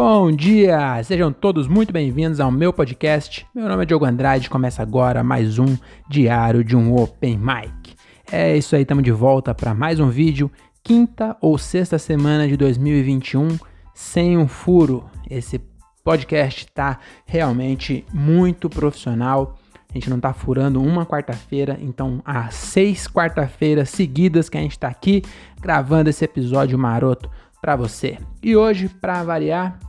Bom 0.00 0.30
dia! 0.30 1.02
Sejam 1.02 1.32
todos 1.32 1.66
muito 1.66 1.92
bem-vindos 1.92 2.38
ao 2.38 2.52
meu 2.52 2.72
podcast. 2.72 3.44
Meu 3.52 3.68
nome 3.68 3.82
é 3.82 3.84
Diogo 3.84 4.04
Andrade 4.04 4.48
começa 4.48 4.80
agora 4.80 5.24
mais 5.24 5.58
um 5.58 5.76
diário 6.08 6.62
de 6.62 6.76
um 6.76 6.94
Open 6.94 7.36
Mic. 7.36 7.96
É 8.30 8.56
isso 8.56 8.76
aí, 8.76 8.82
estamos 8.82 9.02
de 9.02 9.10
volta 9.10 9.52
para 9.52 9.74
mais 9.74 9.98
um 9.98 10.08
vídeo, 10.08 10.52
quinta 10.84 11.36
ou 11.40 11.58
sexta 11.58 11.98
semana 11.98 12.46
de 12.46 12.56
2021, 12.56 13.58
sem 13.92 14.38
um 14.38 14.46
furo. 14.46 15.04
Esse 15.28 15.60
podcast 16.04 16.66
está 16.66 17.00
realmente 17.26 18.06
muito 18.14 18.70
profissional. 18.70 19.58
A 19.90 19.94
gente 19.94 20.08
não 20.08 20.18
está 20.18 20.32
furando 20.32 20.80
uma 20.80 21.04
quarta-feira, 21.04 21.76
então 21.82 22.22
há 22.24 22.50
seis 22.50 23.08
quarta-feiras 23.08 23.90
seguidas 23.90 24.48
que 24.48 24.58
a 24.58 24.60
gente 24.60 24.76
está 24.76 24.86
aqui 24.86 25.24
gravando 25.60 26.08
esse 26.08 26.24
episódio 26.24 26.78
maroto 26.78 27.28
para 27.60 27.74
você. 27.74 28.16
E 28.40 28.56
hoje, 28.56 28.88
para 28.88 29.24
variar, 29.24 29.87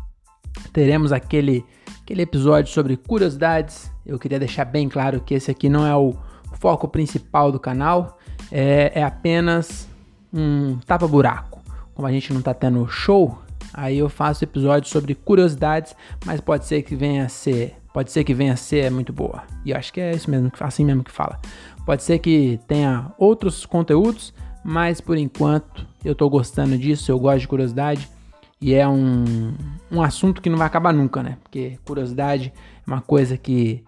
teremos 0.72 1.12
aquele, 1.12 1.66
aquele 2.02 2.22
episódio 2.22 2.72
sobre 2.72 2.98
curiosidades. 2.98 3.91
Eu 4.05 4.18
queria 4.20 4.40
deixar 4.40 4.66
bem 4.66 4.88
claro 4.88 5.22
que 5.22 5.34
esse 5.34 5.52
aqui 5.52 5.70
não 5.70 5.85
é 5.85 5.95
o 5.95 6.16
foco 6.59 6.88
principal 6.88 7.52
do 7.52 7.59
canal, 7.59 8.20
é, 8.52 8.91
é 8.95 9.04
apenas 9.04 9.88
um 10.34 10.77
tapa-buraco. 10.85 11.62
Como 11.94 12.08
a 12.08 12.12
gente 12.12 12.32
não 12.32 12.40
está 12.40 12.54
tendo 12.54 12.88
show, 12.88 13.38
aí 13.73 13.98
eu 13.98 14.09
faço 14.09 14.44
episódios 14.44 14.91
sobre 14.91 15.16
curiosidades, 15.16 15.95
mas 16.26 16.40
pode 16.40 16.66
ser 16.66 16.82
que 16.82 16.96
venha 16.96 17.26
a 17.26 17.30
ser, 17.30 17.76
pode 17.94 18.12
ser 18.12 18.23
que 18.23 18.34
venha 18.34 18.54
a 18.54 18.57
ser 18.57 18.91
muito 18.91 19.12
boa. 19.12 19.44
E 19.66 19.71
eu 19.71 19.77
acho 19.77 19.91
que 19.91 19.99
é 19.99 20.12
isso 20.12 20.30
mesmo, 20.30 20.52
assim 20.60 20.85
mesmo 20.85 21.04
que 21.04 21.12
fala. 21.12 21.40
Pode 21.85 22.04
ser 22.04 22.20
que 22.20 22.60
tenha 22.68 23.12
outros 23.18 23.66
conteúdos, 23.66 24.34
mas 24.63 25.02
por 25.02 25.18
enquanto 25.18 25.88
eu 26.04 26.12
estou 26.12 26.30
gostando 26.30 26.77
disso, 26.77 27.12
eu 27.12 27.20
gosto 27.20 27.40
de 27.40 27.48
curiosidade 27.48 28.10
e 28.62 28.74
é 28.74 28.88
um, 28.88 29.54
um 29.91 30.02
assunto 30.02 30.41
que 30.41 30.49
não 30.49 30.57
vai 30.57 30.68
acabar 30.68 30.93
nunca, 30.93 31.24
né? 31.24 31.38
Porque 31.43 31.79
curiosidade 31.85 32.54
é 32.55 32.91
uma 32.91 33.01
coisa 33.01 33.38
que, 33.38 33.84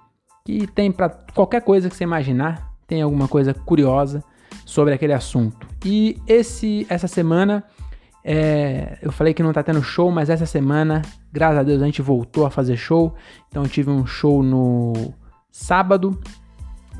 que 0.45 0.65
tem 0.67 0.91
para 0.91 1.09
qualquer 1.09 1.61
coisa 1.61 1.89
que 1.89 1.95
você 1.95 2.03
imaginar, 2.03 2.71
tem 2.87 3.01
alguma 3.01 3.27
coisa 3.27 3.53
curiosa 3.53 4.23
sobre 4.65 4.93
aquele 4.93 5.13
assunto. 5.13 5.67
E 5.85 6.21
esse 6.27 6.85
essa 6.89 7.07
semana 7.07 7.63
é, 8.23 8.99
eu 9.01 9.11
falei 9.11 9.33
que 9.33 9.43
não 9.43 9.51
tá 9.51 9.63
tendo 9.63 9.81
show, 9.81 10.11
mas 10.11 10.29
essa 10.29 10.45
semana, 10.45 11.01
graças 11.31 11.59
a 11.59 11.63
Deus, 11.63 11.81
a 11.81 11.85
gente 11.85 12.01
voltou 12.01 12.45
a 12.45 12.49
fazer 12.49 12.77
show. 12.77 13.15
Então 13.49 13.63
eu 13.63 13.69
tive 13.69 13.89
um 13.89 14.05
show 14.05 14.43
no 14.43 15.13
sábado, 15.51 16.19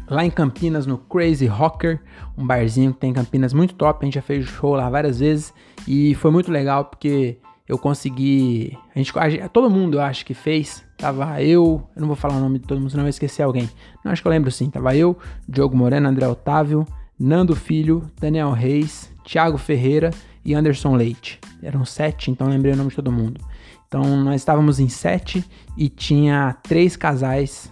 lá 0.10 0.26
em 0.26 0.32
Campinas, 0.32 0.86
no 0.86 0.98
Crazy 0.98 1.46
Rocker, 1.46 2.02
um 2.38 2.46
barzinho 2.46 2.94
que 2.94 3.00
tem 3.00 3.12
em 3.12 3.14
Campinas 3.14 3.54
muito 3.54 3.76
top. 3.76 4.00
A 4.02 4.06
gente 4.06 4.16
já 4.16 4.22
fez 4.22 4.46
show 4.46 4.76
lá 4.76 4.90
várias 4.90 5.20
vezes 5.20 5.54
e 5.88 6.16
foi 6.16 6.32
muito 6.32 6.52
legal 6.52 6.86
porque 6.86 7.38
eu 7.72 7.78
consegui. 7.78 8.78
A 8.94 9.00
gente, 9.00 9.18
a, 9.18 9.48
todo 9.48 9.70
mundo 9.70 9.98
eu 9.98 10.02
acho 10.02 10.26
que 10.26 10.34
fez. 10.34 10.84
Tava 10.98 11.42
eu, 11.42 11.82
eu 11.96 12.02
não 12.02 12.08
vou 12.08 12.18
falar 12.18 12.36
o 12.36 12.40
nome 12.42 12.60
de 12.60 12.68
todo 12.68 12.82
mundo, 12.82 12.90
senão 12.90 13.06
eu 13.06 13.10
esquecer 13.10 13.44
alguém. 13.44 13.70
Não, 14.04 14.12
acho 14.12 14.22
que 14.22 14.28
eu 14.28 14.32
lembro 14.32 14.52
sim. 14.52 14.70
Tava 14.70 14.94
eu, 14.94 15.18
Diogo 15.48 15.76
Moreno, 15.76 16.10
André 16.10 16.28
Otávio, 16.28 16.86
Nando 17.18 17.56
Filho, 17.56 18.12
Daniel 18.20 18.52
Reis, 18.52 19.10
Thiago 19.24 19.58
Ferreira 19.58 20.12
e 20.44 20.54
Anderson 20.54 20.98
Leite. 20.98 21.40
Eram 21.64 21.86
sete, 21.86 22.30
então 22.30 22.50
lembrei 22.50 22.74
o 22.74 22.76
nome 22.76 22.90
de 22.90 22.96
todo 22.98 23.10
mundo. 23.10 23.40
Então 23.88 24.04
nós 24.22 24.42
estávamos 24.42 24.78
em 24.78 24.90
sete 24.90 25.42
e 25.78 25.88
tinha 25.88 26.58
três 26.64 26.98
casais, 26.98 27.72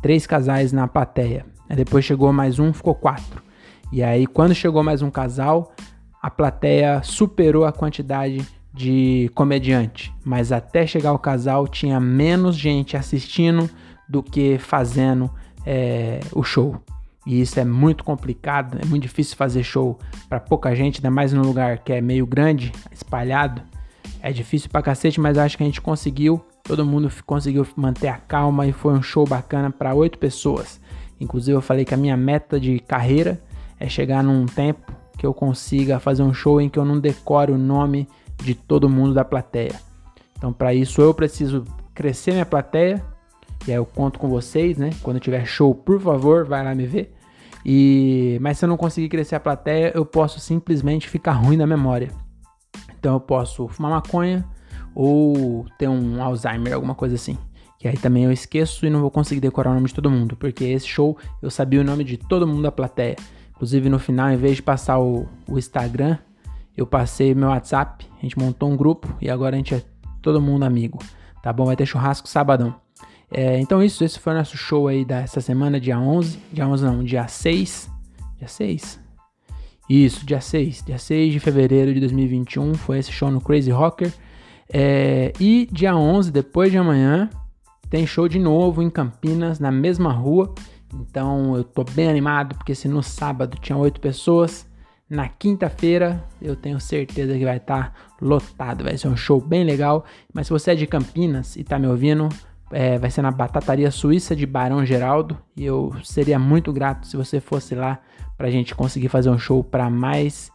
três 0.00 0.28
casais 0.28 0.72
na 0.72 0.86
plateia. 0.86 1.44
Aí 1.68 1.74
depois 1.74 2.04
chegou 2.04 2.32
mais 2.32 2.60
um, 2.60 2.72
ficou 2.72 2.94
quatro. 2.94 3.42
E 3.90 4.00
aí 4.00 4.28
quando 4.28 4.54
chegou 4.54 4.84
mais 4.84 5.02
um 5.02 5.10
casal, 5.10 5.74
a 6.22 6.30
plateia 6.30 7.02
superou 7.02 7.64
a 7.64 7.72
quantidade 7.72 8.46
de 8.74 9.30
comediante, 9.34 10.12
mas 10.24 10.50
até 10.50 10.86
chegar 10.86 11.12
o 11.12 11.18
casal 11.18 11.68
tinha 11.68 12.00
menos 12.00 12.56
gente 12.56 12.96
assistindo 12.96 13.68
do 14.08 14.22
que 14.22 14.58
fazendo 14.58 15.30
é, 15.66 16.20
o 16.32 16.42
show. 16.42 16.80
E 17.26 17.40
isso 17.40 17.60
é 17.60 17.64
muito 17.64 18.02
complicado, 18.02 18.78
é 18.82 18.84
muito 18.84 19.02
difícil 19.02 19.36
fazer 19.36 19.62
show 19.62 19.98
para 20.28 20.40
pouca 20.40 20.74
gente, 20.74 20.98
ainda 20.98 21.10
mais 21.10 21.32
num 21.32 21.42
lugar 21.42 21.78
que 21.78 21.92
é 21.92 22.00
meio 22.00 22.26
grande, 22.26 22.72
espalhado. 22.90 23.62
É 24.20 24.32
difícil 24.32 24.70
pra 24.70 24.82
cacete, 24.82 25.20
mas 25.20 25.38
acho 25.38 25.56
que 25.56 25.62
a 25.62 25.66
gente 25.66 25.80
conseguiu. 25.80 26.44
Todo 26.64 26.86
mundo 26.86 27.10
conseguiu 27.26 27.66
manter 27.76 28.08
a 28.08 28.16
calma 28.16 28.66
e 28.66 28.72
foi 28.72 28.92
um 28.92 29.02
show 29.02 29.26
bacana 29.26 29.70
para 29.70 29.94
oito 29.94 30.18
pessoas. 30.18 30.80
Inclusive, 31.20 31.56
eu 31.56 31.62
falei 31.62 31.84
que 31.84 31.94
a 31.94 31.96
minha 31.96 32.16
meta 32.16 32.58
de 32.58 32.80
carreira 32.80 33.40
é 33.78 33.88
chegar 33.88 34.22
num 34.22 34.46
tempo 34.46 34.92
que 35.16 35.26
eu 35.26 35.32
consiga 35.32 36.00
fazer 36.00 36.22
um 36.22 36.34
show 36.34 36.60
em 36.60 36.68
que 36.68 36.78
eu 36.78 36.84
não 36.84 36.98
decore 36.98 37.52
o 37.52 37.58
nome 37.58 38.08
de 38.42 38.54
todo 38.54 38.88
mundo 38.88 39.14
da 39.14 39.24
plateia. 39.24 39.74
Então, 40.36 40.52
para 40.52 40.74
isso, 40.74 41.00
eu 41.00 41.14
preciso 41.14 41.64
crescer 41.94 42.32
minha 42.32 42.46
plateia. 42.46 43.02
E 43.66 43.70
aí 43.70 43.76
eu 43.76 43.86
conto 43.86 44.18
com 44.18 44.28
vocês, 44.28 44.76
né? 44.76 44.90
Quando 45.02 45.20
tiver 45.20 45.46
show, 45.46 45.74
por 45.74 46.00
favor, 46.00 46.44
vai 46.44 46.64
lá 46.64 46.74
me 46.74 46.86
ver. 46.86 47.14
E 47.64 48.38
mas 48.40 48.58
se 48.58 48.64
eu 48.64 48.68
não 48.68 48.76
conseguir 48.76 49.08
crescer 49.08 49.36
a 49.36 49.40
plateia, 49.40 49.92
eu 49.94 50.04
posso 50.04 50.40
simplesmente 50.40 51.08
ficar 51.08 51.32
ruim 51.32 51.56
da 51.56 51.66
memória. 51.66 52.10
Então 52.98 53.14
eu 53.14 53.20
posso 53.20 53.68
fumar 53.68 53.92
maconha 53.92 54.44
ou 54.94 55.64
ter 55.78 55.88
um 55.88 56.22
Alzheimer, 56.22 56.74
alguma 56.74 56.94
coisa 56.94 57.14
assim. 57.14 57.38
Que 57.78 57.88
aí 57.88 57.96
também 57.96 58.24
eu 58.24 58.32
esqueço 58.32 58.86
e 58.86 58.90
não 58.90 59.00
vou 59.00 59.10
conseguir 59.10 59.40
decorar 59.40 59.70
o 59.70 59.74
nome 59.74 59.88
de 59.88 59.94
todo 59.94 60.10
mundo, 60.10 60.36
porque 60.36 60.64
esse 60.64 60.86
show 60.86 61.16
eu 61.40 61.50
sabia 61.50 61.80
o 61.80 61.84
nome 61.84 62.04
de 62.04 62.16
todo 62.16 62.46
mundo 62.46 62.62
da 62.62 62.72
plateia. 62.72 63.16
Inclusive 63.50 63.88
no 63.88 63.98
final, 63.98 64.30
em 64.30 64.36
vez 64.36 64.56
de 64.56 64.62
passar 64.62 64.98
o, 64.98 65.28
o 65.48 65.58
Instagram, 65.58 66.18
eu 66.76 66.86
passei 66.86 67.34
meu 67.34 67.48
WhatsApp, 67.48 68.06
a 68.18 68.22
gente 68.22 68.38
montou 68.38 68.70
um 68.70 68.76
grupo 68.76 69.14
e 69.20 69.30
agora 69.30 69.54
a 69.54 69.58
gente 69.58 69.74
é 69.74 69.82
todo 70.20 70.40
mundo 70.40 70.64
amigo, 70.64 70.98
tá 71.42 71.52
bom? 71.52 71.66
Vai 71.66 71.76
ter 71.76 71.86
churrasco 71.86 72.28
sabadão. 72.28 72.74
É, 73.30 73.58
então 73.58 73.82
isso, 73.82 74.04
esse 74.04 74.18
foi 74.18 74.34
o 74.34 74.36
nosso 74.36 74.56
show 74.56 74.88
aí 74.88 75.04
dessa 75.04 75.40
semana, 75.40 75.80
dia 75.80 75.98
11, 75.98 76.38
dia 76.52 76.68
11 76.68 76.84
não, 76.84 77.02
dia 77.02 77.26
6, 77.26 77.90
dia 78.38 78.48
6? 78.48 79.00
Isso, 79.88 80.24
dia 80.24 80.40
6, 80.40 80.84
dia 80.84 80.98
6 80.98 81.32
de 81.32 81.40
fevereiro 81.40 81.92
de 81.92 82.00
2021, 82.00 82.74
foi 82.74 82.98
esse 82.98 83.10
show 83.10 83.30
no 83.30 83.40
Crazy 83.40 83.70
Rocker. 83.70 84.12
É, 84.72 85.32
e 85.38 85.68
dia 85.70 85.96
11, 85.96 86.30
depois 86.30 86.70
de 86.70 86.78
amanhã, 86.78 87.28
tem 87.90 88.06
show 88.06 88.26
de 88.26 88.38
novo 88.38 88.82
em 88.82 88.88
Campinas, 88.88 89.58
na 89.58 89.70
mesma 89.70 90.12
rua. 90.12 90.54
Então 90.94 91.56
eu 91.56 91.64
tô 91.64 91.84
bem 91.84 92.08
animado, 92.08 92.54
porque 92.54 92.74
se 92.74 92.88
no 92.88 93.02
sábado 93.02 93.58
tinha 93.60 93.76
8 93.76 94.00
pessoas, 94.00 94.66
na 95.12 95.28
quinta-feira, 95.28 96.24
eu 96.40 96.56
tenho 96.56 96.80
certeza 96.80 97.36
que 97.36 97.44
vai 97.44 97.58
estar 97.58 97.92
tá 97.92 97.94
lotado, 98.18 98.82
vai 98.82 98.96
ser 98.96 99.08
um 99.08 99.16
show 99.16 99.38
bem 99.38 99.62
legal. 99.62 100.06
Mas 100.32 100.46
se 100.46 100.52
você 100.54 100.70
é 100.70 100.74
de 100.74 100.86
Campinas 100.86 101.54
e 101.54 101.62
tá 101.62 101.78
me 101.78 101.86
ouvindo, 101.86 102.30
é, 102.70 102.98
vai 102.98 103.10
ser 103.10 103.20
na 103.20 103.30
Batataria 103.30 103.90
Suíça 103.90 104.34
de 104.34 104.46
Barão 104.46 104.86
Geraldo. 104.86 105.36
E 105.54 105.66
eu 105.66 105.94
seria 106.02 106.38
muito 106.38 106.72
grato 106.72 107.06
se 107.06 107.14
você 107.14 107.40
fosse 107.40 107.74
lá 107.74 107.98
pra 108.38 108.50
gente 108.50 108.74
conseguir 108.74 109.10
fazer 109.10 109.28
um 109.28 109.38
show 109.38 109.62
para 109.62 109.90
mais 109.90 110.50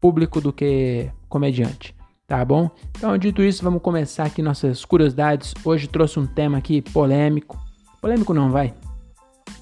público 0.00 0.40
do 0.40 0.52
que 0.52 1.08
comediante. 1.28 1.94
Tá 2.26 2.44
bom? 2.44 2.68
Então, 2.98 3.16
dito 3.16 3.40
isso, 3.40 3.62
vamos 3.62 3.82
começar 3.82 4.24
aqui 4.24 4.42
nossas 4.42 4.84
curiosidades. 4.84 5.54
Hoje 5.64 5.86
trouxe 5.86 6.18
um 6.18 6.26
tema 6.26 6.58
aqui 6.58 6.82
polêmico. 6.82 7.56
Polêmico 8.00 8.34
não 8.34 8.50
vai. 8.50 8.74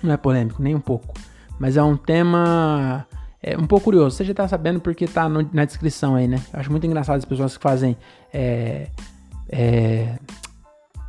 Não 0.03 0.15
é 0.15 0.17
polêmico, 0.17 0.62
nem 0.62 0.75
um 0.75 0.81
pouco. 0.81 1.12
Mas 1.59 1.77
é 1.77 1.83
um 1.83 1.95
tema 1.95 3.07
é 3.43 3.56
um 3.56 3.67
pouco 3.67 3.84
curioso. 3.84 4.17
Você 4.17 4.25
já 4.25 4.34
tá 4.34 4.47
sabendo 4.47 4.81
porque 4.81 5.06
tá 5.06 5.28
no, 5.28 5.49
na 5.53 5.65
descrição 5.65 6.15
aí, 6.15 6.28
né? 6.28 6.41
Eu 6.53 6.61
acho 6.61 6.71
muito 6.71 6.87
engraçado 6.87 7.17
as 7.17 7.25
pessoas 7.25 7.56
que 7.56 7.62
fazem 7.62 7.97
é, 8.33 8.89
é, 9.49 10.19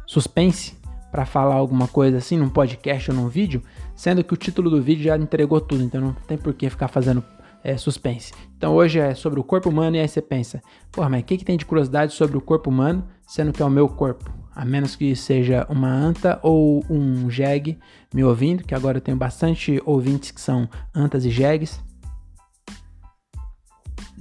suspense 0.06 0.76
para 1.12 1.26
falar 1.26 1.56
alguma 1.56 1.88
coisa 1.88 2.18
assim 2.18 2.38
num 2.38 2.50
podcast 2.50 3.12
ou 3.12 3.18
num 3.18 3.28
vídeo, 3.28 3.62
sendo 3.96 4.24
que 4.24 4.34
o 4.34 4.38
título 4.38 4.70
do 4.70 4.82
vídeo 4.82 5.04
já 5.04 5.18
entregou 5.18 5.60
tudo, 5.60 5.84
então 5.84 6.00
não 6.00 6.14
tem 6.14 6.38
por 6.38 6.54
que 6.54 6.70
ficar 6.70 6.88
fazendo 6.88 7.22
é, 7.64 7.76
suspense. 7.76 8.32
Então 8.58 8.74
hoje 8.76 9.00
é 9.00 9.14
sobre 9.14 9.40
o 9.40 9.44
corpo 9.44 9.70
humano 9.70 9.98
e 9.98 10.00
aí 10.00 10.08
você 10.08 10.22
pensa, 10.22 10.62
porra, 10.92 11.10
mas 11.10 11.22
o 11.22 11.26
que, 11.26 11.38
que 11.38 11.46
tem 11.46 11.58
de 11.58 11.66
curiosidade 11.66 12.14
sobre 12.14 12.38
o 12.38 12.42
corpo 12.42 12.70
humano, 12.70 13.06
sendo 13.28 13.52
que 13.52 13.62
é 13.62 13.66
o 13.66 13.70
meu 13.70 13.90
corpo? 13.90 14.32
A 14.56 14.66
menos 14.66 14.96
que 14.96 15.16
seja 15.16 15.66
uma 15.70 15.90
anta 15.90 16.40
ou 16.42 16.84
um 16.90 17.30
jegue 17.30 17.78
me 18.14 18.24
ouvindo, 18.24 18.64
que 18.64 18.76
agora 18.76 18.98
eu 18.98 19.02
tenho 19.02 19.18
bastante 19.18 19.82
ouvintes 19.86 20.32
que 20.32 20.42
são 20.42 20.70
antas 20.94 21.26
e 21.26 21.30
jegues. 21.30 21.82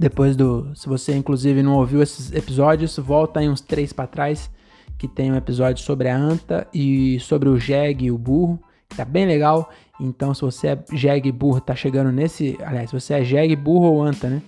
Depois 0.01 0.35
do. 0.35 0.71
Se 0.73 0.89
você 0.89 1.15
inclusive 1.15 1.61
não 1.61 1.75
ouviu 1.75 2.01
esses 2.01 2.31
episódios, 2.31 2.97
volta 2.97 3.39
aí 3.39 3.47
uns 3.47 3.61
três 3.61 3.93
para 3.93 4.07
trás, 4.07 4.49
que 4.97 5.07
tem 5.07 5.31
um 5.31 5.35
episódio 5.35 5.83
sobre 5.83 6.09
a 6.09 6.17
anta 6.17 6.67
e 6.73 7.19
sobre 7.19 7.47
o 7.47 7.59
jegue 7.59 8.05
e 8.05 8.11
o 8.11 8.17
burro, 8.17 8.59
que 8.89 8.95
tá 8.95 9.05
bem 9.05 9.27
legal. 9.27 9.69
Então, 9.99 10.33
se 10.33 10.41
você 10.41 10.69
é 10.69 10.83
jegue 10.91 11.29
e 11.29 11.31
burro, 11.31 11.61
tá 11.61 11.75
chegando 11.75 12.11
nesse. 12.11 12.57
Aliás, 12.65 12.89
se 12.89 12.99
você 12.99 13.13
é 13.13 13.23
jegue, 13.23 13.55
burro 13.55 13.91
ou 13.91 14.01
anta, 14.01 14.27
né? 14.27 14.41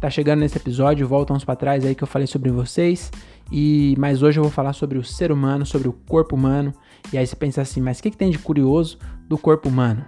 Tá 0.00 0.08
chegando 0.08 0.38
nesse 0.38 0.56
episódio, 0.56 1.08
volta 1.08 1.32
uns 1.32 1.44
para 1.44 1.56
trás 1.56 1.84
aí 1.84 1.96
que 1.96 2.04
eu 2.04 2.08
falei 2.08 2.28
sobre 2.28 2.52
vocês. 2.52 3.10
E 3.50 3.96
mas 3.98 4.22
hoje 4.22 4.38
eu 4.38 4.44
vou 4.44 4.52
falar 4.52 4.74
sobre 4.74 4.96
o 4.96 5.02
ser 5.02 5.32
humano, 5.32 5.66
sobre 5.66 5.88
o 5.88 5.92
corpo 5.92 6.36
humano. 6.36 6.72
E 7.12 7.18
aí 7.18 7.26
você 7.26 7.34
pensa 7.34 7.62
assim, 7.62 7.80
mas 7.80 7.98
o 7.98 8.02
que, 8.04 8.12
que 8.12 8.16
tem 8.16 8.30
de 8.30 8.38
curioso 8.38 8.96
do 9.28 9.36
corpo 9.36 9.68
humano? 9.68 10.04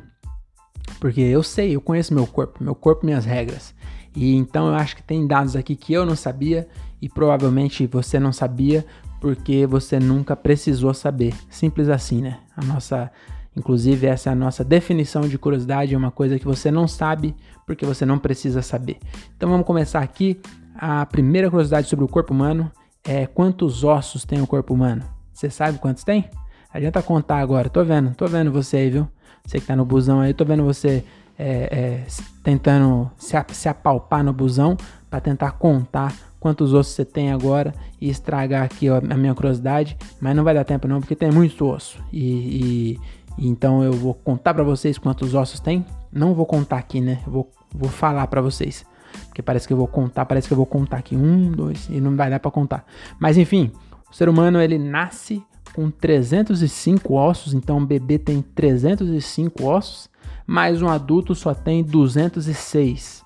Porque 1.01 1.21
eu 1.21 1.43
sei, 1.43 1.75
eu 1.75 1.81
conheço 1.81 2.15
meu 2.15 2.25
corpo, 2.25 2.63
meu 2.63 2.77
corpo, 2.77 3.05
minhas 3.05 3.25
regras. 3.25 3.75
E 4.15 4.35
então 4.35 4.69
eu 4.69 4.75
acho 4.75 4.97
que 4.97 5.03
tem 5.03 5.27
dados 5.27 5.57
aqui 5.57 5.75
que 5.75 5.93
eu 5.93 6.05
não 6.05 6.17
sabia 6.17 6.69
e 7.01 7.09
provavelmente 7.09 7.87
você 7.87 8.21
não 8.21 8.33
sabia 8.33 8.85
porque 9.21 9.67
você 9.67 9.99
nunca 9.99 10.37
precisou 10.37 10.93
saber. 10.93 11.35
Simples 11.49 11.89
assim, 11.89 12.21
né? 12.21 12.41
A 12.57 12.65
nossa, 12.65 13.11
inclusive 13.57 14.07
essa 14.07 14.31
é 14.31 14.33
a 14.33 14.37
nossa 14.37 14.65
definição 14.65 15.23
de 15.23 15.39
curiosidade, 15.39 15.95
é 15.95 15.99
uma 15.99 16.11
coisa 16.11 16.39
que 16.39 16.45
você 16.45 16.71
não 16.71 16.87
sabe 16.87 17.35
porque 17.67 17.87
você 17.87 18.05
não 18.05 18.19
precisa 18.19 18.63
saber. 18.63 18.99
Então 19.37 19.49
vamos 19.49 19.67
começar 19.67 20.01
aqui. 20.01 20.41
A 20.75 21.07
primeira 21.07 21.51
curiosidade 21.51 21.89
sobre 21.89 22.05
o 22.05 22.09
corpo 22.09 22.33
humano 22.33 22.71
é 23.05 23.27
quantos 23.27 23.85
ossos 23.85 24.25
tem 24.25 24.41
o 24.41 24.47
corpo 24.47 24.75
humano? 24.75 25.03
Você 25.33 25.51
sabe 25.51 25.79
quantos 25.79 26.05
tem? 26.05 26.29
Adianta 26.73 27.03
contar 27.03 27.39
agora. 27.39 27.69
Tô 27.69 27.85
vendo, 27.85 28.15
tô 28.15 28.27
vendo 28.27 28.51
você 28.51 28.79
aí, 28.79 28.91
viu? 28.91 29.09
Você 29.45 29.61
que 29.61 29.67
tá 29.67 29.77
no 29.77 29.85
busão 29.85 30.21
aí, 30.21 30.33
tô 30.33 30.45
vendo 30.45 30.65
você 30.65 31.05
é, 31.39 31.45
é, 31.47 32.07
tentando 32.43 33.11
se, 33.17 33.37
se 33.53 33.69
apalpar 33.69 34.23
no 34.23 34.33
busão 34.33 34.77
para 35.11 35.21
tentar 35.21 35.53
contar 35.53 36.15
quantos 36.41 36.75
ossos 36.75 36.95
você 36.95 37.05
tem 37.05 37.31
agora 37.31 37.73
e 38.01 38.09
estragar 38.09 38.65
aqui 38.65 38.91
ó, 38.91 38.99
a 38.99 39.17
minha 39.17 39.35
curiosidade, 39.35 39.97
mas 40.21 40.35
não 40.35 40.43
vai 40.43 40.55
dar 40.55 40.65
tempo 40.65 40.89
não, 40.89 41.01
porque 41.01 41.15
tem 41.15 41.31
muito 41.31 41.65
osso. 41.67 41.99
E, 42.13 42.99
e 42.99 43.01
então 43.39 43.83
eu 43.83 43.93
vou 43.93 44.15
contar 44.15 44.53
para 44.53 44.65
vocês 44.65 44.99
quantos 44.99 45.35
ossos 45.35 45.61
tem. 45.61 45.87
Não 46.13 46.35
vou 46.35 46.45
contar 46.45 46.79
aqui, 46.79 47.01
né? 47.01 47.21
Vou, 47.27 47.51
vou 47.73 47.89
falar 47.89 48.27
para 48.27 48.41
vocês. 48.41 48.85
Porque 49.29 49.43
parece 49.43 49.67
que 49.67 49.73
eu 49.73 49.77
vou 49.77 49.87
contar, 49.87 50.27
parece 50.27 50.49
que 50.49 50.53
eu 50.53 50.57
vou 50.57 50.67
contar 50.67 50.99
aqui. 50.99 51.17
Um, 51.17 51.51
dois, 51.51 51.89
e 51.89 52.01
não 52.01 52.17
vai 52.17 52.29
dar 52.29 52.41
para 52.41 52.51
contar. 52.51 52.85
Mas 53.19 53.39
enfim, 53.39 53.71
o 54.11 54.15
ser 54.15 54.29
humano 54.29 54.61
ele 54.61 54.79
nasce 54.79 55.43
com 55.75 55.91
305 55.91 57.15
ossos, 57.15 57.55
então 57.55 57.79
um 57.79 57.87
bebê 57.87 58.19
tem 58.19 58.43
305 58.43 59.65
ossos, 59.65 60.09
mas 60.47 60.83
um 60.83 60.89
adulto 60.89 61.35
só 61.35 61.55
tem 61.55 61.83
206. 61.83 63.23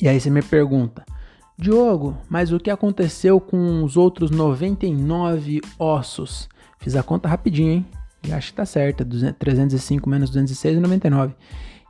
E 0.00 0.08
aí 0.08 0.20
você 0.20 0.30
me 0.30 0.42
pergunta, 0.42 1.04
Diogo, 1.58 2.16
mas 2.28 2.52
o 2.52 2.58
que 2.58 2.70
aconteceu 2.70 3.40
com 3.40 3.84
os 3.84 3.96
outros 3.96 4.30
99 4.30 5.60
ossos? 5.78 6.48
Fiz 6.80 6.96
a 6.96 7.02
conta 7.02 7.28
rapidinho, 7.28 7.72
hein? 7.72 7.86
E 8.26 8.32
acho 8.32 8.48
que 8.48 8.56
tá 8.56 8.66
certa, 8.66 9.04
305 9.38 10.08
menos 10.08 10.30
206 10.30 10.76
é 10.76 10.80
99. 10.80 11.34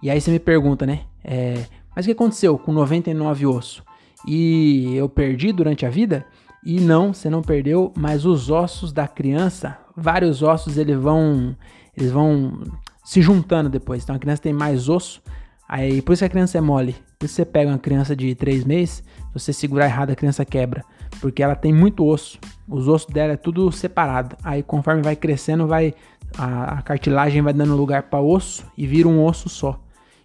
E 0.02 0.10
aí 0.10 0.20
você 0.20 0.30
me 0.30 0.38
pergunta, 0.38 0.84
né? 0.84 1.02
É, 1.22 1.64
mas 1.94 2.04
o 2.04 2.08
que 2.08 2.12
aconteceu 2.12 2.58
com 2.58 2.72
99 2.72 3.46
ossos? 3.46 3.82
E 4.26 4.94
eu 4.94 5.08
perdi 5.08 5.52
durante 5.52 5.86
a 5.86 5.90
vida? 5.90 6.26
E 6.64 6.80
não, 6.80 7.12
você 7.12 7.30
não 7.30 7.42
perdeu, 7.42 7.92
mas 7.96 8.24
os 8.24 8.50
ossos 8.50 8.92
da 8.92 9.06
criança, 9.06 9.78
vários 9.96 10.42
ossos, 10.42 10.76
eles 10.76 10.96
vão, 10.96 11.56
eles 11.96 12.10
vão 12.10 12.58
se 13.04 13.20
juntando 13.20 13.68
depois. 13.68 14.02
Então 14.02 14.16
a 14.16 14.18
criança 14.18 14.42
tem 14.42 14.52
mais 14.52 14.88
osso, 14.88 15.22
aí 15.68 16.00
por 16.00 16.12
isso 16.12 16.20
que 16.20 16.26
a 16.26 16.30
criança 16.30 16.58
é 16.58 16.60
mole. 16.60 16.96
Por 17.18 17.26
isso 17.26 17.34
você 17.34 17.44
pega 17.44 17.70
uma 17.70 17.78
criança 17.78 18.16
de 18.16 18.34
3 18.34 18.64
meses, 18.64 18.96
se 18.96 19.04
você 19.32 19.52
segurar 19.52 19.86
errado 19.86 20.10
a 20.10 20.16
criança 20.16 20.44
quebra, 20.44 20.84
porque 21.20 21.42
ela 21.42 21.54
tem 21.54 21.72
muito 21.72 22.04
osso. 22.04 22.38
Os 22.66 22.88
ossos 22.88 23.12
dela 23.12 23.34
é 23.34 23.36
tudo 23.36 23.70
separado. 23.70 24.36
Aí 24.42 24.62
conforme 24.62 25.02
vai 25.02 25.14
crescendo, 25.14 25.66
vai 25.66 25.94
a, 26.36 26.78
a 26.78 26.82
cartilagem 26.82 27.42
vai 27.42 27.52
dando 27.52 27.76
lugar 27.76 28.04
para 28.04 28.20
osso 28.20 28.66
e 28.76 28.86
vira 28.86 29.08
um 29.08 29.22
osso 29.24 29.48
só. 29.48 29.78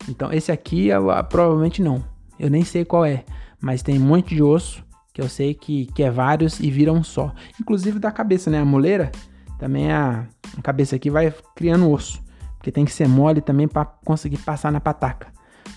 Então 0.07 0.31
esse 0.31 0.51
aqui 0.51 0.87
eu, 0.87 1.07
provavelmente 1.29 1.81
não. 1.81 2.03
Eu 2.39 2.49
nem 2.49 2.63
sei 2.63 2.85
qual 2.85 3.05
é, 3.05 3.25
mas 3.59 3.83
tem 3.83 3.99
um 3.99 4.05
monte 4.05 4.33
de 4.33 4.41
osso 4.41 4.83
que 5.13 5.21
eu 5.21 5.27
sei 5.27 5.53
que, 5.53 5.87
que 5.87 6.01
é 6.01 6.09
vários 6.09 6.59
e 6.59 6.71
viram 6.71 6.95
um 6.95 7.03
só. 7.03 7.33
Inclusive 7.59 7.99
da 7.99 8.11
cabeça, 8.11 8.49
né? 8.49 8.59
A 8.59 8.65
moleira, 8.65 9.11
também 9.57 9.91
a, 9.91 10.25
a 10.57 10.61
cabeça 10.61 10.95
aqui 10.95 11.09
vai 11.09 11.33
criando 11.55 11.91
osso. 11.91 12.21
Porque 12.59 12.71
tem 12.71 12.85
que 12.85 12.91
ser 12.91 13.07
mole 13.07 13.41
também 13.41 13.67
para 13.67 13.85
conseguir 13.85 14.37
passar 14.37 14.71
na 14.71 14.79
pataca. 14.79 15.27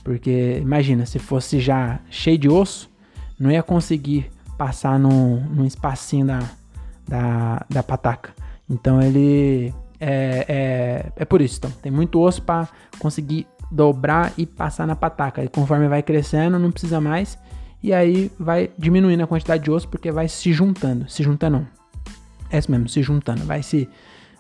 Porque 0.05 0.59
imagina, 0.61 1.07
se 1.07 1.19
fosse 1.19 1.59
já 1.59 2.01
cheio 2.11 2.37
de 2.37 2.49
osso, 2.49 2.91
não 3.39 3.51
ia 3.51 3.63
conseguir 3.63 4.31
passar 4.59 4.99
num, 4.99 5.41
num 5.41 5.65
espacinho 5.65 6.27
da, 6.27 6.41
da, 7.09 7.65
da 7.71 7.83
pataca. 7.83 8.35
Então 8.69 9.01
ele 9.01 9.73
é, 9.99 10.45
é, 10.49 11.13
é 11.17 11.25
por 11.25 11.41
isso. 11.41 11.57
Então, 11.59 11.71
tem 11.71 11.91
muito 11.91 12.21
osso 12.21 12.43
para 12.43 12.69
conseguir 12.99 13.47
dobrar 13.71 14.33
e 14.37 14.45
passar 14.45 14.87
na 14.87 14.95
pataca. 14.95 15.43
E 15.43 15.49
conforme 15.49 15.89
vai 15.89 16.03
crescendo, 16.03 16.59
não 16.59 16.71
precisa 16.71 17.01
mais 17.01 17.39
e 17.83 17.93
aí 17.93 18.31
vai 18.39 18.71
diminuindo 18.79 19.25
a 19.25 19.27
quantidade 19.27 19.65
de 19.65 19.71
osso 19.71 19.89
porque 19.89 20.13
vai 20.13 20.29
se 20.29 20.53
juntando. 20.53 21.09
Se 21.09 21.23
juntando 21.23 21.59
não. 21.59 21.67
É 22.49 22.59
isso 22.59 22.71
mesmo, 22.71 22.89
se 22.89 23.03
juntando. 23.03 23.45
Vai 23.45 23.63
se, 23.63 23.89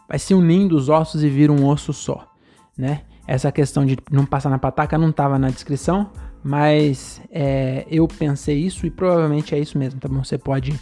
vai 0.09 0.19
se 0.19 0.33
unindo 0.33 0.77
os 0.77 0.88
ossos 0.88 1.25
e 1.25 1.29
vira 1.29 1.53
um 1.53 1.67
osso 1.67 1.93
só, 1.93 2.31
né? 2.77 3.03
Essa 3.27 3.53
questão 3.53 3.87
de 3.87 3.97
não 4.11 4.27
passar 4.27 4.51
na 4.51 4.59
pataca 4.59 4.99
não 4.99 5.11
estava 5.11 5.39
na 5.39 5.49
descrição, 5.49 6.11
mas 6.43 7.21
é, 7.31 7.87
eu 7.89 8.07
pensei 8.09 8.59
isso 8.59 8.87
e 8.87 8.91
provavelmente 8.91 9.55
é 9.55 9.59
isso 9.59 9.79
mesmo, 9.79 10.01
tá 10.01 10.09
bom? 10.09 10.23
Você 10.25 10.37
pode... 10.37 10.79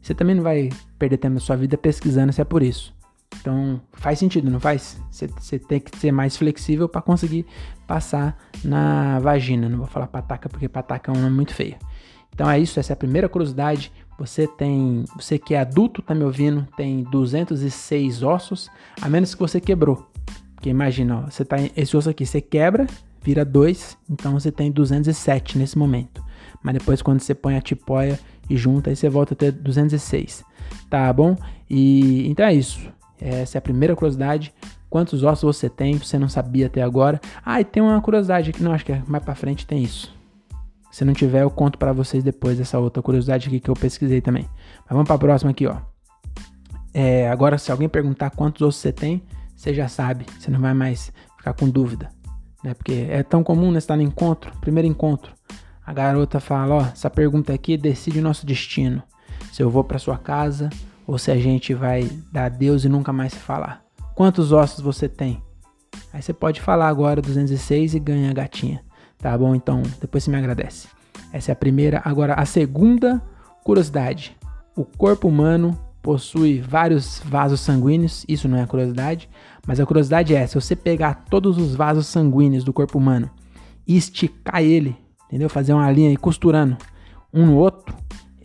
Você 0.00 0.14
também 0.14 0.34
não 0.34 0.42
vai 0.42 0.70
perder 0.98 1.18
tempo 1.18 1.34
na 1.34 1.40
sua 1.40 1.56
vida 1.56 1.76
pesquisando 1.76 2.32
se 2.32 2.40
é 2.40 2.44
por 2.44 2.62
isso. 2.62 2.92
Então 3.40 3.80
faz 3.92 4.18
sentido, 4.18 4.50
não 4.50 4.60
faz? 4.60 5.00
Você 5.10 5.58
tem 5.58 5.80
que 5.80 5.96
ser 5.96 6.12
mais 6.12 6.36
flexível 6.36 6.88
para 6.88 7.00
conseguir 7.02 7.46
passar 7.86 8.36
na 8.64 9.18
vagina. 9.20 9.68
Não 9.68 9.78
vou 9.78 9.86
falar 9.86 10.06
pataca 10.06 10.48
porque 10.48 10.68
pataca 10.68 11.12
é 11.12 11.16
um 11.16 11.20
nome 11.20 11.36
muito 11.36 11.54
feio. 11.54 11.76
Então 12.34 12.50
é 12.50 12.58
isso, 12.58 12.80
essa 12.80 12.92
é 12.92 12.94
a 12.94 12.96
primeira 12.96 13.28
curiosidade. 13.28 13.92
Você 14.18 14.46
tem, 14.46 15.04
você 15.16 15.38
que 15.38 15.54
é 15.54 15.60
adulto, 15.60 16.02
tá 16.02 16.14
me 16.14 16.24
ouvindo, 16.24 16.66
tem 16.76 17.02
206 17.04 18.22
ossos, 18.22 18.70
a 19.00 19.08
menos 19.08 19.34
que 19.34 19.40
você 19.40 19.60
quebrou. 19.60 20.11
Porque 20.62 20.70
imagina, 20.70 21.24
ó, 21.26 21.28
você 21.28 21.44
tá 21.44 21.56
esse 21.76 21.96
osso 21.96 22.08
aqui, 22.08 22.24
você 22.24 22.40
quebra, 22.40 22.86
vira 23.20 23.44
2, 23.44 23.98
então 24.08 24.34
você 24.34 24.52
tem 24.52 24.70
207 24.70 25.58
nesse 25.58 25.76
momento. 25.76 26.22
Mas 26.62 26.74
depois 26.74 27.02
quando 27.02 27.18
você 27.18 27.34
põe 27.34 27.56
a 27.56 27.60
tipóia 27.60 28.16
e 28.48 28.56
junta, 28.56 28.88
aí 28.88 28.94
você 28.94 29.08
volta 29.08 29.34
a 29.34 29.36
ter 29.36 29.50
206. 29.50 30.44
Tá 30.88 31.12
bom? 31.12 31.36
E 31.68 32.30
então 32.30 32.46
é 32.46 32.54
isso. 32.54 32.78
Essa 33.20 33.56
é 33.56 33.58
a 33.58 33.62
primeira 33.62 33.96
curiosidade. 33.96 34.54
Quantos 34.88 35.24
ossos 35.24 35.56
você 35.56 35.68
tem? 35.68 35.98
Você 35.98 36.16
não 36.16 36.28
sabia 36.28 36.66
até 36.66 36.80
agora. 36.80 37.20
Ah, 37.44 37.60
e 37.60 37.64
tem 37.64 37.82
uma 37.82 38.00
curiosidade 38.00 38.50
aqui, 38.50 38.62
não 38.62 38.72
acho 38.72 38.84
que 38.84 38.92
é 38.92 39.02
mais 39.08 39.24
para 39.24 39.34
frente 39.34 39.66
tem 39.66 39.82
isso. 39.82 40.16
Se 40.92 41.04
não 41.04 41.12
tiver, 41.12 41.42
eu 41.42 41.50
conto 41.50 41.76
para 41.76 41.92
vocês 41.92 42.22
depois 42.22 42.60
essa 42.60 42.78
outra 42.78 43.02
curiosidade 43.02 43.48
aqui 43.48 43.58
que 43.58 43.68
eu 43.68 43.74
pesquisei 43.74 44.20
também. 44.20 44.48
Mas 44.78 44.90
vamos 44.90 45.08
para 45.08 45.16
a 45.16 45.18
próxima 45.18 45.50
aqui, 45.50 45.66
ó. 45.66 45.78
É, 46.94 47.28
agora, 47.28 47.58
se 47.58 47.72
alguém 47.72 47.88
perguntar 47.88 48.30
quantos 48.30 48.62
ossos 48.62 48.80
você 48.80 48.92
tem, 48.92 49.20
você 49.62 49.72
já 49.72 49.86
sabe. 49.86 50.26
Você 50.38 50.50
não 50.50 50.60
vai 50.60 50.74
mais 50.74 51.12
ficar 51.36 51.52
com 51.52 51.68
dúvida. 51.68 52.08
Né? 52.64 52.74
Porque 52.74 53.06
é 53.08 53.22
tão 53.22 53.44
comum, 53.44 53.70
né? 53.70 53.80
Tá 53.80 53.94
no 53.94 54.02
encontro, 54.02 54.52
primeiro 54.60 54.88
encontro. 54.88 55.32
A 55.86 55.92
garota 55.92 56.40
fala, 56.40 56.74
ó, 56.74 56.80
essa 56.80 57.08
pergunta 57.08 57.52
aqui 57.52 57.76
decide 57.76 58.18
o 58.18 58.22
nosso 58.22 58.44
destino. 58.44 59.00
Se 59.52 59.62
eu 59.62 59.70
vou 59.70 59.84
para 59.84 60.00
sua 60.00 60.18
casa 60.18 60.68
ou 61.06 61.16
se 61.16 61.30
a 61.30 61.36
gente 61.36 61.74
vai 61.74 62.10
dar 62.32 62.46
adeus 62.46 62.84
e 62.84 62.88
nunca 62.88 63.12
mais 63.12 63.34
se 63.34 63.38
falar. 63.38 63.84
Quantos 64.16 64.50
ossos 64.50 64.80
você 64.80 65.08
tem? 65.08 65.40
Aí 66.12 66.20
você 66.20 66.32
pode 66.32 66.60
falar 66.60 66.88
agora 66.88 67.22
206 67.22 67.94
e 67.94 68.00
ganha 68.00 68.30
a 68.30 68.34
gatinha. 68.34 68.82
Tá 69.18 69.38
bom? 69.38 69.54
Então, 69.54 69.82
depois 70.00 70.24
você 70.24 70.30
me 70.30 70.38
agradece. 70.38 70.88
Essa 71.32 71.52
é 71.52 71.54
a 71.54 71.56
primeira. 71.56 72.02
Agora, 72.04 72.34
a 72.34 72.44
segunda 72.44 73.22
curiosidade. 73.62 74.36
O 74.74 74.84
corpo 74.84 75.28
humano 75.28 75.78
possui 76.02 76.60
vários 76.60 77.22
vasos 77.24 77.60
sanguíneos. 77.60 78.24
Isso 78.28 78.48
não 78.48 78.58
é 78.58 78.66
curiosidade. 78.66 79.30
Mas 79.66 79.80
a 79.80 79.86
curiosidade 79.86 80.34
é: 80.34 80.46
se 80.46 80.54
você 80.54 80.74
pegar 80.74 81.24
todos 81.28 81.58
os 81.58 81.74
vasos 81.74 82.06
sanguíneos 82.06 82.64
do 82.64 82.72
corpo 82.72 82.98
humano 82.98 83.30
e 83.86 83.96
esticar 83.96 84.62
ele, 84.62 84.96
entendeu? 85.26 85.48
Fazer 85.48 85.72
uma 85.72 85.90
linha 85.90 86.12
e 86.12 86.16
costurando 86.16 86.76
um 87.32 87.46
no 87.46 87.56
outro, 87.56 87.94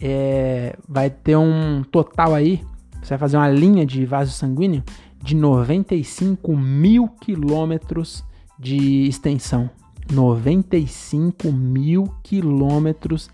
é, 0.01 0.77
vai 0.87 1.09
ter 1.09 1.35
um 1.35 1.83
total 1.83 2.33
aí. 2.33 2.63
Você 3.01 3.09
vai 3.09 3.17
fazer 3.17 3.37
uma 3.37 3.49
linha 3.49 3.85
de 3.85 4.05
vaso 4.05 4.31
sanguíneo 4.31 4.83
de 5.21 5.35
95 5.35 6.55
mil 6.55 7.07
quilômetros 7.07 8.23
de 8.59 9.07
extensão. 9.07 9.69
95 10.11 11.51
mil 11.51 12.05
quilômetros 12.23 13.29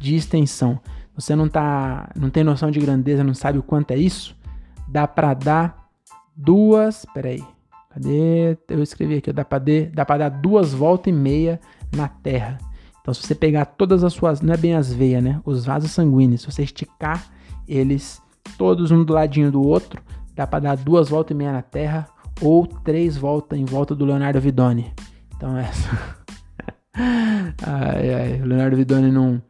de 0.00 0.14
extensão. 0.14 0.80
Você 1.14 1.34
não 1.34 1.48
tá, 1.48 2.10
não 2.16 2.30
tem 2.30 2.44
noção 2.44 2.70
de 2.70 2.78
grandeza, 2.78 3.24
não 3.24 3.34
sabe 3.34 3.58
o 3.58 3.62
quanto 3.62 3.92
é 3.92 3.96
isso? 3.96 4.36
Dá 4.88 5.06
para 5.06 5.34
dar 5.34 5.85
duas, 6.36 7.06
peraí, 7.14 7.42
cadê? 7.90 8.58
Eu 8.68 8.82
escrevi 8.82 9.16
aqui, 9.16 9.32
dá 9.32 9.44
para 9.44 9.62
dá 9.92 10.04
para 10.04 10.28
dar 10.28 10.40
duas 10.40 10.74
voltas 10.74 11.12
e 11.12 11.16
meia 11.16 11.60
na 11.94 12.08
Terra. 12.08 12.58
Então, 13.00 13.14
se 13.14 13.22
você 13.22 13.34
pegar 13.34 13.64
todas 13.66 14.02
as 14.02 14.12
suas, 14.12 14.40
não 14.40 14.52
é 14.52 14.56
bem 14.56 14.74
as 14.74 14.92
veias, 14.92 15.22
né? 15.22 15.40
Os 15.44 15.64
vasos 15.64 15.92
sanguíneos, 15.92 16.40
se 16.40 16.50
você 16.50 16.64
esticar 16.64 17.24
eles 17.68 18.20
todos 18.58 18.90
um 18.90 19.04
do 19.04 19.12
ladinho 19.12 19.50
do 19.50 19.62
outro, 19.62 20.02
dá 20.34 20.46
para 20.46 20.60
dar 20.60 20.76
duas 20.76 21.08
voltas 21.08 21.34
e 21.34 21.38
meia 21.38 21.52
na 21.52 21.62
Terra 21.62 22.08
ou 22.40 22.66
três 22.66 23.16
voltas 23.16 23.58
em 23.58 23.64
volta 23.64 23.94
do 23.94 24.04
Leonardo 24.04 24.40
Vidoni. 24.40 24.92
Então 25.36 25.56
essa. 25.56 25.88
ai, 27.64 28.14
ai, 28.14 28.42
o 28.42 28.46
Leonardo 28.46 28.76
Vidoni 28.76 29.10
não. 29.10 29.40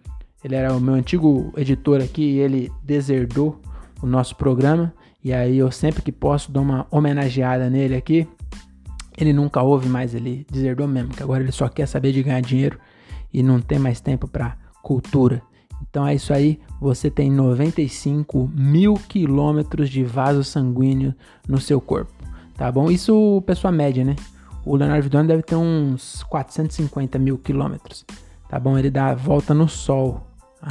Ele 0.44 0.54
era 0.54 0.72
o 0.72 0.80
meu 0.80 0.94
antigo 0.94 1.52
editor 1.56 2.00
aqui 2.00 2.22
e 2.22 2.38
ele 2.38 2.70
deserdou 2.82 3.60
o 4.02 4.06
nosso 4.06 4.36
programa. 4.36 4.92
E 5.26 5.32
aí 5.32 5.58
eu 5.58 5.72
sempre 5.72 6.02
que 6.02 6.12
posso 6.12 6.52
dou 6.52 6.62
uma 6.62 6.86
homenageada 6.88 7.68
nele 7.68 7.96
aqui. 7.96 8.28
ele 9.18 9.32
nunca 9.32 9.60
ouve 9.60 9.88
mais, 9.88 10.14
ele 10.14 10.46
deserdou 10.48 10.86
mesmo, 10.86 11.10
que 11.10 11.20
agora 11.20 11.42
ele 11.42 11.50
só 11.50 11.68
quer 11.68 11.86
saber 11.86 12.12
de 12.12 12.22
ganhar 12.22 12.40
dinheiro 12.40 12.78
e 13.34 13.42
não 13.42 13.60
tem 13.60 13.76
mais 13.76 14.00
tempo 14.00 14.28
para 14.28 14.56
cultura. 14.84 15.42
Então 15.82 16.06
é 16.06 16.14
isso 16.14 16.32
aí, 16.32 16.60
você 16.80 17.10
tem 17.10 17.28
95 17.28 18.48
mil 18.54 18.94
quilômetros 18.94 19.90
de 19.90 20.04
vaso 20.04 20.44
sanguíneo 20.44 21.12
no 21.48 21.60
seu 21.60 21.80
corpo, 21.80 22.12
tá 22.56 22.70
bom? 22.70 22.88
Isso 22.88 23.42
pessoa 23.44 23.72
média, 23.72 24.04
né? 24.04 24.14
O 24.64 24.76
Leonardo 24.76 25.02
Vidoni 25.02 25.26
deve 25.26 25.42
ter 25.42 25.56
uns 25.56 26.22
450 26.22 27.18
mil 27.18 27.36
quilômetros, 27.36 28.04
tá 28.48 28.60
bom? 28.60 28.78
Ele 28.78 28.90
dá 28.90 29.08
a 29.08 29.14
volta 29.16 29.52
no 29.52 29.68
Sol, 29.68 30.24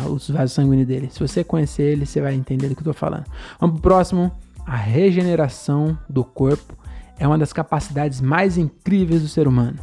os 0.10 0.30
vasos 0.30 0.54
sanguíneos 0.54 0.88
dele. 0.88 1.10
Se 1.12 1.20
você 1.20 1.44
conhecer 1.44 1.84
ele, 1.84 2.06
você 2.06 2.22
vai 2.22 2.36
entender 2.36 2.70
do 2.70 2.76
que 2.76 2.82
eu 2.82 2.86
tô 2.86 2.94
falando. 2.94 3.26
Vamos 3.60 3.82
pro 3.82 3.90
próximo, 3.90 4.32
a 4.66 4.76
regeneração 4.76 5.98
do 6.10 6.24
corpo 6.24 6.76
é 7.18 7.28
uma 7.28 7.38
das 7.38 7.54
capacidades 7.54 8.20
mais 8.20 8.58
incríveis 8.58 9.22
do 9.22 9.28
ser 9.28 9.48
humano. 9.48 9.78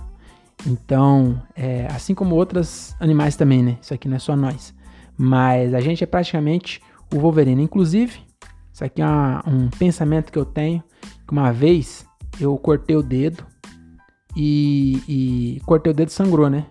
Então, 0.66 1.40
é, 1.56 1.86
assim 1.86 2.14
como 2.14 2.34
outros 2.34 2.94
animais 3.00 3.36
também, 3.36 3.62
né? 3.62 3.78
Isso 3.80 3.94
aqui 3.94 4.08
não 4.08 4.16
é 4.16 4.20
só 4.20 4.36
nós. 4.36 4.74
Mas 5.16 5.74
a 5.74 5.80
gente 5.80 6.02
é 6.02 6.06
praticamente 6.06 6.80
o 7.12 7.18
Wolverine. 7.18 7.62
Inclusive, 7.62 8.20
isso 8.72 8.84
aqui 8.84 9.02
é 9.02 9.06
uma, 9.06 9.42
um 9.46 9.68
pensamento 9.70 10.30
que 10.30 10.38
eu 10.38 10.44
tenho. 10.44 10.82
Que 11.26 11.32
uma 11.32 11.52
vez 11.52 12.06
eu 12.40 12.56
cortei 12.58 12.96
o 12.96 13.02
dedo 13.02 13.44
e, 14.36 15.02
e 15.08 15.60
cortei 15.64 15.92
o 15.92 15.94
dedo 15.94 16.10
sangrou, 16.10 16.48
né? 16.48 16.66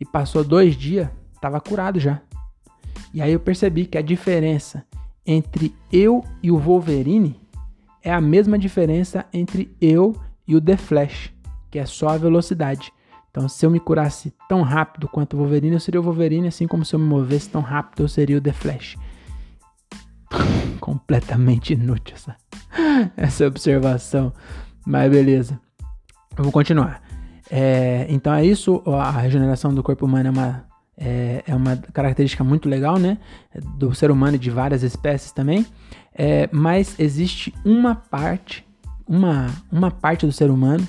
E 0.00 0.04
passou 0.04 0.42
dois 0.42 0.76
dias, 0.76 1.08
tava 1.40 1.60
curado 1.60 1.98
já. 2.00 2.20
E 3.14 3.20
aí 3.20 3.32
eu 3.32 3.40
percebi 3.40 3.86
que 3.86 3.98
a 3.98 4.02
diferença 4.02 4.84
entre 5.26 5.74
eu 5.92 6.24
e 6.42 6.50
o 6.50 6.58
Wolverine 6.58 7.41
é 8.02 8.12
a 8.12 8.20
mesma 8.20 8.58
diferença 8.58 9.24
entre 9.32 9.74
eu 9.80 10.14
e 10.46 10.56
o 10.56 10.60
The 10.60 10.76
Flash, 10.76 11.32
que 11.70 11.78
é 11.78 11.86
só 11.86 12.08
a 12.08 12.18
velocidade. 12.18 12.92
Então, 13.30 13.48
se 13.48 13.64
eu 13.64 13.70
me 13.70 13.80
curasse 13.80 14.32
tão 14.48 14.60
rápido 14.60 15.08
quanto 15.08 15.34
o 15.34 15.38
Wolverine, 15.38 15.74
eu 15.74 15.80
seria 15.80 16.00
o 16.00 16.04
Wolverine, 16.04 16.48
assim 16.48 16.66
como 16.66 16.84
se 16.84 16.94
eu 16.94 16.98
me 16.98 17.06
movesse 17.06 17.48
tão 17.48 17.62
rápido, 17.62 18.02
eu 18.02 18.08
seria 18.08 18.36
o 18.36 18.40
The 18.40 18.52
Flash. 18.52 18.96
Completamente 20.78 21.72
inútil 21.72 22.14
essa, 22.14 22.36
essa 23.16 23.46
observação. 23.46 24.32
Mas 24.84 25.10
beleza. 25.10 25.58
Vou 26.36 26.52
continuar. 26.52 27.00
É, 27.50 28.06
então 28.08 28.34
é 28.34 28.44
isso. 28.44 28.82
A 28.86 29.10
regeneração 29.10 29.74
do 29.74 29.82
corpo 29.82 30.04
humano 30.04 30.28
é 30.28 30.30
uma, 30.30 30.64
é, 30.96 31.42
é, 31.46 31.54
uma 31.54 31.76
característica 31.76 32.42
muito 32.42 32.68
legal, 32.68 32.98
né? 32.98 33.18
Do 33.76 33.94
ser 33.94 34.10
humano 34.10 34.36
e 34.36 34.38
de 34.38 34.50
várias 34.50 34.82
espécies 34.82 35.32
também. 35.32 35.66
É, 36.14 36.48
mas 36.52 36.98
existe 36.98 37.54
uma 37.64 37.94
parte, 37.94 38.66
uma, 39.06 39.50
uma 39.70 39.90
parte 39.90 40.26
do 40.26 40.32
ser 40.32 40.50
humano 40.50 40.86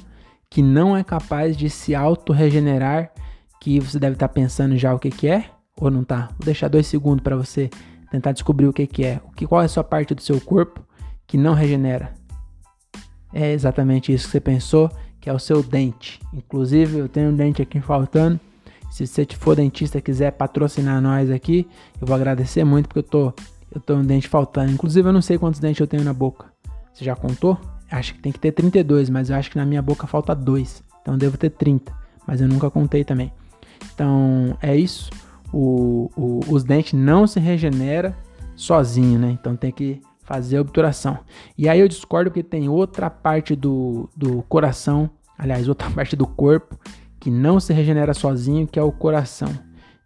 que 0.49 0.61
não 0.61 0.95
é 0.95 1.03
capaz 1.03 1.57
de 1.57 1.69
se 1.69 1.95
auto-regenerar, 1.95 3.11
que 3.59 3.79
você 3.79 3.97
deve 3.97 4.13
estar 4.13 4.27
pensando 4.27 4.77
já 4.77 4.93
o 4.93 4.99
que, 4.99 5.09
que 5.09 5.27
é, 5.27 5.45
ou 5.75 5.89
não 5.89 6.03
tá? 6.03 6.27
Vou 6.37 6.45
deixar 6.45 6.67
dois 6.67 6.85
segundos 6.85 7.23
para 7.23 7.35
você 7.35 7.69
tentar 8.11 8.33
descobrir 8.33 8.67
o 8.67 8.73
que, 8.73 8.85
que 8.85 9.03
é. 9.03 9.19
O 9.25 9.31
que, 9.31 9.47
qual 9.47 9.61
é 9.61 9.65
a 9.65 9.69
sua 9.69 9.83
parte 9.83 10.13
do 10.13 10.21
seu 10.21 10.39
corpo 10.39 10.85
que 11.25 11.37
não 11.37 11.53
regenera? 11.53 12.13
É 13.33 13.51
exatamente 13.51 14.13
isso 14.13 14.25
que 14.25 14.33
você 14.33 14.39
pensou, 14.39 14.91
que 15.19 15.29
é 15.29 15.33
o 15.33 15.39
seu 15.39 15.63
dente. 15.63 16.19
Inclusive, 16.31 16.99
eu 16.99 17.09
tenho 17.09 17.31
um 17.31 17.35
dente 17.35 17.61
aqui 17.61 17.81
faltando. 17.81 18.39
Se 18.91 19.07
você 19.07 19.25
for 19.25 19.55
dentista 19.55 19.99
quiser 19.99 20.31
patrocinar 20.33 21.01
nós 21.01 21.31
aqui, 21.31 21.67
eu 21.99 22.05
vou 22.05 22.15
agradecer 22.15 22.63
muito 22.63 22.87
porque 22.87 22.99
eu 22.99 23.03
tô 23.03 23.33
eu 23.73 23.81
tô 23.81 23.95
um 23.95 24.03
dente 24.03 24.27
faltando. 24.27 24.71
Inclusive, 24.71 25.07
eu 25.07 25.13
não 25.13 25.21
sei 25.21 25.37
quantos 25.37 25.59
dentes 25.59 25.79
eu 25.79 25.87
tenho 25.87 26.03
na 26.03 26.13
boca. 26.13 26.45
Você 26.93 27.03
já 27.03 27.15
contou? 27.15 27.59
Acho 27.89 28.13
que 28.13 28.21
tem 28.21 28.31
que 28.31 28.39
ter 28.39 28.51
32, 28.51 29.09
mas 29.09 29.29
eu 29.29 29.35
acho 29.35 29.49
que 29.49 29.57
na 29.57 29.65
minha 29.65 29.81
boca 29.81 30.07
falta 30.07 30.35
2. 30.35 30.83
Então 31.01 31.17
devo 31.17 31.37
ter 31.37 31.49
30, 31.49 31.93
mas 32.25 32.39
eu 32.39 32.47
nunca 32.47 32.69
contei 32.69 33.03
também. 33.03 33.31
Então 33.93 34.57
é 34.61 34.75
isso. 34.75 35.09
O, 35.51 36.09
o, 36.15 36.39
os 36.49 36.63
dentes 36.63 36.93
não 36.93 37.27
se 37.27 37.39
regenera 37.39 38.15
sozinho, 38.55 39.19
né? 39.19 39.31
Então 39.31 39.55
tem 39.55 39.71
que 39.71 40.01
fazer 40.21 40.59
obturação. 40.59 41.19
E 41.57 41.67
aí 41.67 41.79
eu 41.79 41.87
discordo 41.87 42.31
porque 42.31 42.43
tem 42.43 42.69
outra 42.69 43.09
parte 43.09 43.55
do, 43.55 44.09
do 44.15 44.41
coração, 44.43 45.09
aliás, 45.37 45.67
outra 45.67 45.89
parte 45.91 46.15
do 46.15 46.25
corpo 46.25 46.79
que 47.19 47.31
não 47.31 47.59
se 47.59 47.73
regenera 47.73 48.13
sozinho, 48.13 48.67
que 48.67 48.77
é 48.77 48.83
o 48.83 48.91
coração. 48.91 49.49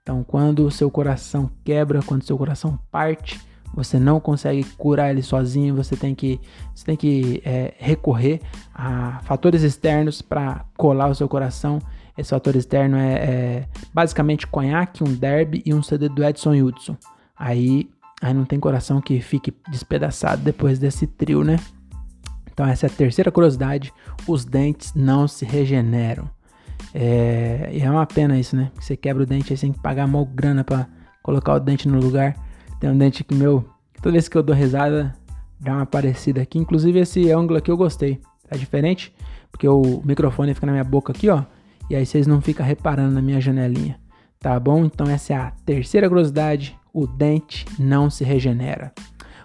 Então, 0.03 0.23
quando 0.23 0.65
o 0.65 0.71
seu 0.71 0.89
coração 0.89 1.49
quebra, 1.63 2.01
quando 2.01 2.21
o 2.21 2.25
seu 2.25 2.37
coração 2.37 2.79
parte, 2.91 3.41
você 3.73 3.99
não 3.99 4.19
consegue 4.19 4.63
curar 4.77 5.11
ele 5.11 5.21
sozinho, 5.21 5.75
você 5.75 5.95
tem 5.95 6.15
que, 6.15 6.39
você 6.73 6.85
tem 6.85 6.95
que 6.95 7.41
é, 7.45 7.73
recorrer 7.77 8.41
a 8.73 9.19
fatores 9.23 9.61
externos 9.61 10.21
para 10.21 10.65
colar 10.75 11.07
o 11.07 11.15
seu 11.15 11.27
coração. 11.27 11.79
Esse 12.17 12.31
fator 12.31 12.55
externo 12.55 12.97
é, 12.97 13.13
é, 13.13 13.67
basicamente 13.93 14.47
conhaque, 14.47 15.03
um 15.03 15.13
derby 15.13 15.61
e 15.65 15.73
um 15.73 15.83
CD 15.83 16.09
do 16.09 16.23
Edson 16.23 16.55
Hudson. 16.55 16.97
Aí, 17.37 17.89
aí 18.21 18.33
não 18.33 18.45
tem 18.45 18.59
coração 18.59 18.99
que 18.99 19.21
fique 19.21 19.53
despedaçado 19.69 20.41
depois 20.41 20.79
desse 20.79 21.05
trio, 21.05 21.43
né? 21.43 21.57
Então 22.51 22.65
essa 22.65 22.87
é 22.87 22.89
a 22.89 22.91
terceira 22.91 23.31
curiosidade, 23.31 23.93
os 24.27 24.43
dentes 24.43 24.95
não 24.95 25.27
se 25.27 25.45
regeneram. 25.45 26.27
É, 26.93 27.69
e 27.71 27.81
é 27.81 27.91
uma 27.91 28.07
pena 28.07 28.39
isso, 28.39 28.55
né? 28.55 28.71
Você 28.79 28.97
quebra 28.97 29.21
o 29.21 29.25
dente, 29.25 29.53
aí 29.53 29.57
você 29.57 29.67
tem 29.67 29.73
que 29.73 29.79
pagar 29.79 30.07
mal 30.07 30.25
grana 30.25 30.63
para 30.63 30.87
colocar 31.21 31.53
o 31.53 31.59
dente 31.59 31.87
no 31.87 31.99
lugar. 31.99 32.35
Tem 32.79 32.89
um 32.89 32.97
dente 32.97 33.23
que 33.23 33.33
meu, 33.33 33.65
toda 34.01 34.11
vez 34.11 34.27
que 34.27 34.37
eu 34.37 34.43
dou 34.43 34.55
risada, 34.55 35.13
dá 35.59 35.73
uma 35.73 35.85
parecida 35.85 36.41
aqui. 36.41 36.59
Inclusive 36.59 36.99
esse 36.99 37.31
ângulo 37.31 37.57
aqui 37.57 37.71
eu 37.71 37.77
gostei. 37.77 38.21
Tá 38.47 38.55
diferente? 38.55 39.13
Porque 39.51 39.67
o 39.67 40.01
microfone 40.05 40.53
fica 40.53 40.65
na 40.65 40.73
minha 40.73 40.83
boca 40.83 41.11
aqui, 41.11 41.29
ó. 41.29 41.43
E 41.89 41.95
aí 41.95 42.05
vocês 42.05 42.27
não 42.27 42.41
ficam 42.41 42.65
reparando 42.65 43.13
na 43.13 43.21
minha 43.21 43.41
janelinha. 43.41 43.99
Tá 44.39 44.59
bom? 44.59 44.85
Então 44.85 45.07
essa 45.07 45.33
é 45.33 45.35
a 45.35 45.51
terceira 45.65 46.07
curiosidade. 46.07 46.77
O 46.93 47.07
dente 47.07 47.65
não 47.79 48.09
se 48.09 48.23
regenera. 48.23 48.93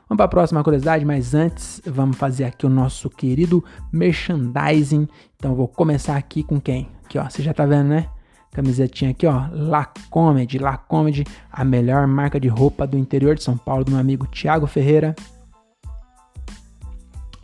Vamos 0.08 0.18
para 0.18 0.26
a 0.26 0.28
próxima 0.28 0.62
curiosidade, 0.62 1.04
mas 1.04 1.34
antes 1.34 1.80
vamos 1.86 2.18
fazer 2.18 2.44
aqui 2.44 2.66
o 2.66 2.70
nosso 2.70 3.08
querido 3.08 3.64
merchandising. 3.90 5.08
Então 5.36 5.54
vou 5.54 5.66
começar 5.66 6.16
aqui 6.16 6.42
com 6.42 6.60
quem? 6.60 6.88
Aqui, 7.04 7.18
ó. 7.18 7.28
Você 7.28 7.42
já 7.42 7.54
tá 7.54 7.64
vendo, 7.64 7.88
né? 7.88 8.08
Camisetinha 8.52 9.12
aqui, 9.12 9.26
ó, 9.26 9.46
La 9.50 9.90
Comedy, 10.10 10.58
La 10.58 10.76
Comedy, 10.76 11.24
a 11.50 11.64
melhor 11.64 12.06
marca 12.06 12.38
de 12.38 12.48
roupa 12.48 12.86
do 12.86 12.98
interior 12.98 13.34
de 13.34 13.42
São 13.42 13.56
Paulo, 13.56 13.82
do 13.82 13.90
meu 13.90 13.98
amigo 13.98 14.26
Thiago 14.26 14.66
Ferreira. 14.66 15.16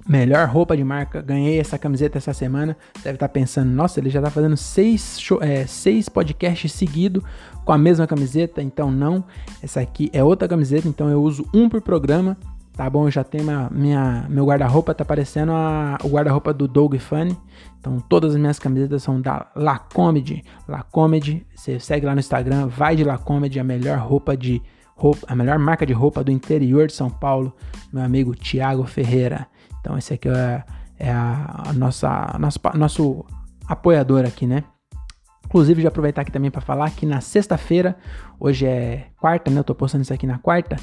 Melhor 0.06 0.48
roupa 0.48 0.76
de 0.76 0.84
marca, 0.84 1.22
ganhei 1.22 1.58
essa 1.58 1.78
camiseta 1.78 2.18
essa 2.18 2.34
semana. 2.34 2.76
Deve 3.02 3.16
estar 3.16 3.28
tá 3.28 3.32
pensando, 3.32 3.70
nossa, 3.70 4.00
ele 4.00 4.10
já 4.10 4.20
tá 4.20 4.30
fazendo 4.30 4.56
seis, 4.56 5.18
show, 5.18 5.42
é, 5.42 5.66
seis 5.66 6.10
podcasts 6.10 6.72
seguidos 6.72 7.22
com 7.64 7.72
a 7.72 7.78
mesma 7.78 8.06
camiseta. 8.06 8.62
Então, 8.62 8.90
não, 8.90 9.24
essa 9.62 9.80
aqui 9.80 10.10
é 10.12 10.22
outra 10.22 10.46
camiseta, 10.46 10.88
então 10.88 11.08
eu 11.08 11.22
uso 11.22 11.46
um 11.54 11.70
por 11.70 11.80
programa 11.80 12.36
tá 12.78 12.88
bom? 12.88 13.08
Eu 13.08 13.10
já 13.10 13.24
tenho 13.24 13.42
minha, 13.42 13.68
minha 13.72 14.26
meu 14.28 14.46
guarda-roupa, 14.46 14.94
tá 14.94 15.04
parecendo 15.04 15.50
a, 15.50 15.98
o 16.04 16.08
guarda-roupa 16.08 16.54
do 16.54 16.68
Doug 16.68 16.94
Funny. 16.94 17.36
Então 17.80 17.98
todas 17.98 18.36
as 18.36 18.40
minhas 18.40 18.56
camisetas 18.60 19.02
são 19.02 19.20
da 19.20 19.50
La 19.56 19.80
Comedy. 19.80 20.44
La 20.68 20.86
você 21.56 21.80
segue 21.80 22.06
lá 22.06 22.14
no 22.14 22.20
Instagram, 22.20 22.68
vai 22.68 22.94
de 22.94 23.02
La 23.02 23.18
Comedy, 23.18 23.58
a 23.58 23.64
melhor 23.64 23.98
roupa 23.98 24.36
de 24.36 24.62
roupa, 24.94 25.26
a 25.28 25.34
melhor 25.34 25.58
marca 25.58 25.84
de 25.84 25.92
roupa 25.92 26.22
do 26.22 26.30
interior 26.30 26.86
de 26.86 26.92
São 26.92 27.10
Paulo, 27.10 27.52
meu 27.92 28.04
amigo 28.04 28.32
Tiago 28.36 28.84
Ferreira. 28.84 29.48
Então 29.80 29.98
esse 29.98 30.14
aqui 30.14 30.28
é, 30.28 30.62
é 31.00 31.10
a, 31.10 31.64
a 31.70 31.72
nossa, 31.72 32.36
nosso, 32.38 32.60
nosso 32.74 33.24
apoiador 33.66 34.24
aqui, 34.24 34.46
né? 34.46 34.62
Inclusive, 35.46 35.82
já 35.82 35.88
aproveitar 35.88 36.22
aqui 36.22 36.30
também 36.30 36.50
para 36.50 36.60
falar 36.60 36.90
que 36.90 37.06
na 37.06 37.22
sexta-feira, 37.22 37.96
hoje 38.38 38.66
é 38.66 39.06
quarta, 39.18 39.50
né? 39.50 39.60
Eu 39.60 39.64
tô 39.64 39.74
postando 39.74 40.02
isso 40.02 40.12
aqui 40.12 40.26
na 40.26 40.38
quarta. 40.38 40.76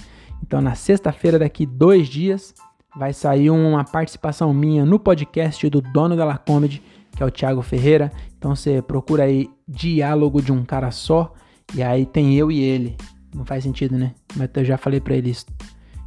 Então, 0.44 0.62
na 0.62 0.75
sexta-feira, 0.75 1.39
daqui 1.39 1.65
dois 1.65 2.08
dias, 2.08 2.54
vai 2.96 3.13
sair 3.13 3.50
uma 3.50 3.84
participação 3.84 4.54
minha 4.54 4.86
no 4.86 5.00
podcast 5.00 5.70
do 5.70 5.82
dono 5.82 6.15
da 6.15 6.25
La 6.25 6.38
Comedy, 6.38 6.82
que 7.15 7.24
é 7.24 7.25
o 7.25 7.32
Thiago 7.32 7.62
Ferreira. 7.62 8.12
Então, 8.38 8.56
você 8.56 8.82
procura 8.82 9.24
aí 9.24 9.50
Diálogo 9.68 10.42
de 10.42 10.51
um 10.51 10.63
Cara 10.63 10.92
Só, 10.92 11.34
e 11.74 11.82
aí 11.82 12.06
tem 12.06 12.36
eu 12.36 12.51
e 12.51 12.60
ele. 12.60 12.96
Não 13.34 13.44
faz 13.44 13.63
sentido, 13.63 13.98
né? 13.98 14.13
Mas 14.36 14.50
eu 14.54 14.63
já 14.63 14.77
falei 14.77 15.01
pra 15.01 15.15
ele 15.15 15.32
isso. 15.32 15.46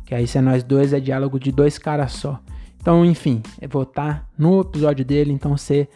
Que 0.04 0.14
aí, 0.14 0.26
se 0.26 0.38
é 0.38 0.40
nós 0.40 0.62
dois, 0.62 0.92
é 0.92 1.00
diálogo 1.00 1.38
de 1.38 1.52
dois 1.52 1.78
caras 1.78 2.12
só. 2.12 2.40
Então, 2.80 3.04
enfim, 3.04 3.42
eu 3.60 3.68
vou 3.68 3.82
estar 3.82 4.14
tá 4.14 4.26
no 4.38 4.60
episódio 4.62 5.04
dele, 5.04 5.32
então 5.32 5.56
você 5.56 5.88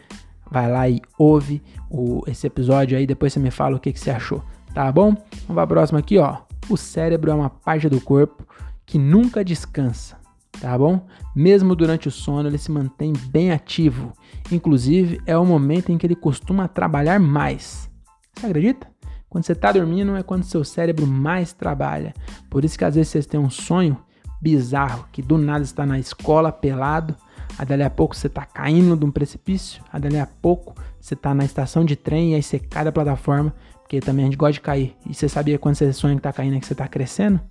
vai 0.51 0.69
lá 0.69 0.87
e 0.87 1.01
ouve 1.17 1.61
o, 1.89 2.21
esse 2.27 2.45
episódio 2.45 2.95
aí, 2.95 3.07
depois 3.07 3.33
você 3.33 3.39
me 3.39 3.49
fala 3.49 3.75
o 3.75 3.79
que, 3.79 3.91
que 3.91 3.99
você 3.99 4.11
achou, 4.11 4.43
tá 4.73 4.91
bom? 4.91 5.15
Vamos 5.47 5.55
pra 5.55 5.65
próxima 5.65 5.99
aqui, 5.99 6.19
ó. 6.19 6.52
O 6.69 6.77
cérebro 6.77 7.31
é 7.31 7.33
uma 7.33 7.49
parte 7.49 7.89
do 7.89 7.99
corpo 7.99 8.47
que 8.85 8.97
nunca 8.97 9.43
descansa, 9.43 10.17
tá 10.59 10.77
bom? 10.77 11.05
Mesmo 11.35 11.75
durante 11.75 12.07
o 12.07 12.11
sono, 12.11 12.47
ele 12.47 12.57
se 12.57 12.71
mantém 12.71 13.13
bem 13.29 13.51
ativo. 13.51 14.13
Inclusive, 14.51 15.21
é 15.25 15.37
o 15.37 15.45
momento 15.45 15.91
em 15.91 15.97
que 15.97 16.05
ele 16.05 16.15
costuma 16.15 16.67
trabalhar 16.67 17.19
mais. 17.19 17.89
Você 18.35 18.45
acredita? 18.47 18.87
Quando 19.29 19.45
você 19.45 19.53
está 19.53 19.71
dormindo 19.71 20.15
é 20.15 20.21
quando 20.21 20.43
seu 20.43 20.63
cérebro 20.63 21.07
mais 21.07 21.53
trabalha. 21.53 22.13
Por 22.49 22.63
isso 22.63 22.77
que 22.77 22.85
às 22.85 22.95
vezes 22.95 23.09
vocês 23.09 23.25
têm 23.25 23.39
um 23.39 23.49
sonho 23.49 23.97
bizarro, 24.39 25.05
que 25.11 25.21
do 25.21 25.37
nada 25.37 25.63
está 25.63 25.85
na 25.85 25.97
escola 25.97 26.51
pelado, 26.51 27.15
a 27.57 27.63
dali 27.63 27.83
a 27.83 27.89
pouco 27.89 28.15
você 28.15 28.29
tá 28.29 28.45
caindo 28.45 28.95
de 28.95 29.05
um 29.05 29.11
precipício, 29.11 29.81
a 29.91 29.97
dali 29.97 30.19
a 30.19 30.27
pouco 30.27 30.75
você 31.03 31.17
tá 31.17 31.33
na 31.33 31.43
estação 31.43 31.83
de 31.83 31.97
trem 31.97 32.31
e 32.31 32.35
aí 32.35 32.41
você 32.41 32.57
cai 32.57 32.85
da 32.85 32.91
plataforma, 32.91 33.53
porque 33.81 33.99
também 33.99 34.23
a 34.23 34.27
gente 34.27 34.37
gosta 34.37 34.53
de 34.53 34.61
cair. 34.61 34.95
E 35.05 35.13
você 35.13 35.27
sabia 35.27 35.59
quando 35.59 35.75
você 35.75 35.91
sonha 35.91 36.15
que 36.15 36.21
tá 36.21 36.31
caindo 36.31 36.55
é 36.55 36.61
que 36.61 36.65
você 36.65 36.73
tá 36.73 36.87
crescendo? 36.87 37.41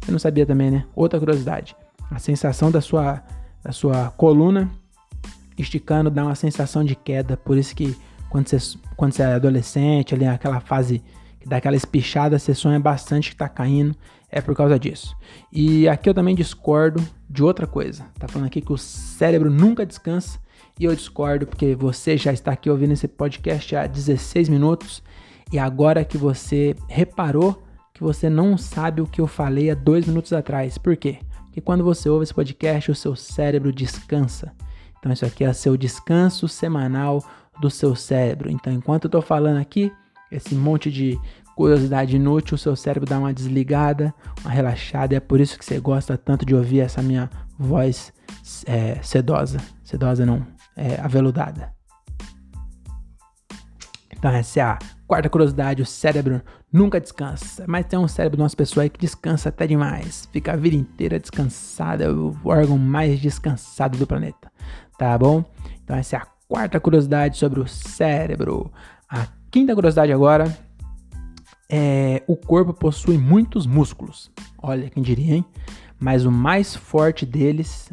Você 0.00 0.10
não 0.10 0.18
sabia 0.18 0.46
também, 0.46 0.70
né? 0.70 0.86
Outra 0.96 1.18
curiosidade. 1.18 1.76
A 2.10 2.18
sensação 2.18 2.70
da 2.70 2.80
sua, 2.80 3.22
da 3.62 3.70
sua 3.70 4.10
coluna 4.12 4.70
esticando 5.58 6.10
dá 6.10 6.24
uma 6.24 6.34
sensação 6.34 6.82
de 6.82 6.96
queda. 6.96 7.36
Por 7.36 7.58
isso 7.58 7.76
que 7.76 7.94
quando 8.30 8.48
você, 8.48 8.78
quando 8.96 9.12
você 9.12 9.22
é 9.22 9.34
adolescente, 9.34 10.14
ali 10.14 10.24
aquela 10.24 10.60
fase 10.60 11.04
que 11.38 11.46
dá 11.46 11.58
aquela 11.58 11.76
espichada, 11.76 12.38
você 12.38 12.54
sonha 12.54 12.80
bastante 12.80 13.28
que 13.28 13.36
tá 13.36 13.46
caindo. 13.46 13.94
É 14.30 14.40
por 14.40 14.56
causa 14.56 14.78
disso. 14.78 15.14
E 15.52 15.86
aqui 15.86 16.08
eu 16.08 16.14
também 16.14 16.34
discordo 16.34 17.06
de 17.28 17.42
outra 17.42 17.66
coisa. 17.66 18.06
Tá 18.18 18.26
falando 18.26 18.46
aqui 18.46 18.62
que 18.62 18.72
o 18.72 18.78
cérebro 18.78 19.50
nunca 19.50 19.84
descansa. 19.84 20.40
E 20.78 20.84
eu 20.84 20.94
discordo 20.94 21.46
porque 21.46 21.74
você 21.74 22.16
já 22.16 22.32
está 22.32 22.52
aqui 22.52 22.70
ouvindo 22.70 22.92
esse 22.92 23.06
podcast 23.06 23.76
há 23.76 23.86
16 23.86 24.48
minutos. 24.48 25.02
E 25.52 25.58
agora 25.58 26.04
que 26.04 26.16
você 26.16 26.74
reparou 26.88 27.62
que 27.92 28.02
você 28.02 28.30
não 28.30 28.56
sabe 28.56 29.00
o 29.00 29.06
que 29.06 29.20
eu 29.20 29.26
falei 29.26 29.70
há 29.70 29.74
dois 29.74 30.06
minutos 30.06 30.32
atrás. 30.32 30.78
Por 30.78 30.96
quê? 30.96 31.18
Porque 31.44 31.60
quando 31.60 31.84
você 31.84 32.08
ouve 32.08 32.24
esse 32.24 32.32
podcast, 32.32 32.90
o 32.90 32.94
seu 32.94 33.14
cérebro 33.14 33.70
descansa. 33.72 34.52
Então, 34.98 35.12
isso 35.12 35.26
aqui 35.26 35.44
é 35.44 35.52
seu 35.52 35.76
descanso 35.76 36.48
semanal 36.48 37.22
do 37.60 37.68
seu 37.68 37.94
cérebro. 37.94 38.50
Então, 38.50 38.72
enquanto 38.72 39.04
eu 39.04 39.08
estou 39.08 39.20
falando 39.20 39.58
aqui, 39.58 39.92
esse 40.30 40.54
monte 40.54 40.90
de 40.90 41.18
curiosidade 41.54 42.16
inútil, 42.16 42.54
o 42.54 42.58
seu 42.58 42.74
cérebro 42.74 43.08
dá 43.08 43.18
uma 43.18 43.34
desligada, 43.34 44.14
uma 44.40 44.50
relaxada. 44.50 45.12
E 45.12 45.16
é 45.16 45.20
por 45.20 45.40
isso 45.40 45.58
que 45.58 45.64
você 45.64 45.78
gosta 45.78 46.16
tanto 46.16 46.46
de 46.46 46.54
ouvir 46.54 46.80
essa 46.80 47.02
minha 47.02 47.28
voz 47.58 48.12
é, 48.66 48.98
sedosa. 49.02 49.58
Sedosa 49.84 50.24
não, 50.24 50.46
é 50.76 51.00
aveludada. 51.00 51.74
Então, 54.10 54.30
essa 54.30 54.60
é 54.60 54.62
a 54.62 54.78
quarta 55.06 55.28
curiosidade: 55.28 55.82
o 55.82 55.86
cérebro 55.86 56.40
nunca 56.72 57.00
descansa. 57.00 57.64
Mas 57.66 57.86
tem 57.86 57.98
um 57.98 58.06
cérebro 58.06 58.36
de 58.36 58.42
umas 58.42 58.54
pessoas 58.54 58.88
que 58.88 59.00
descansa 59.00 59.48
até 59.48 59.66
demais. 59.66 60.28
Fica 60.32 60.52
a 60.52 60.56
vida 60.56 60.76
inteira 60.76 61.18
descansada. 61.18 62.12
O 62.14 62.36
órgão 62.44 62.78
mais 62.78 63.20
descansado 63.20 63.98
do 63.98 64.06
planeta. 64.06 64.50
Tá 64.96 65.18
bom? 65.18 65.44
Então, 65.82 65.96
essa 65.96 66.16
é 66.16 66.18
a 66.20 66.26
quarta 66.48 66.78
curiosidade 66.78 67.36
sobre 67.36 67.58
o 67.58 67.66
cérebro. 67.66 68.70
A 69.08 69.26
quinta 69.50 69.74
curiosidade 69.74 70.12
agora 70.12 70.44
é, 71.68 72.22
o 72.26 72.36
corpo 72.36 72.72
possui 72.72 73.18
muitos 73.18 73.66
músculos. 73.66 74.30
Olha, 74.62 74.88
quem 74.88 75.02
diria, 75.02 75.34
hein? 75.34 75.44
Mas 75.98 76.24
o 76.24 76.30
mais 76.30 76.76
forte 76.76 77.26
deles. 77.26 77.92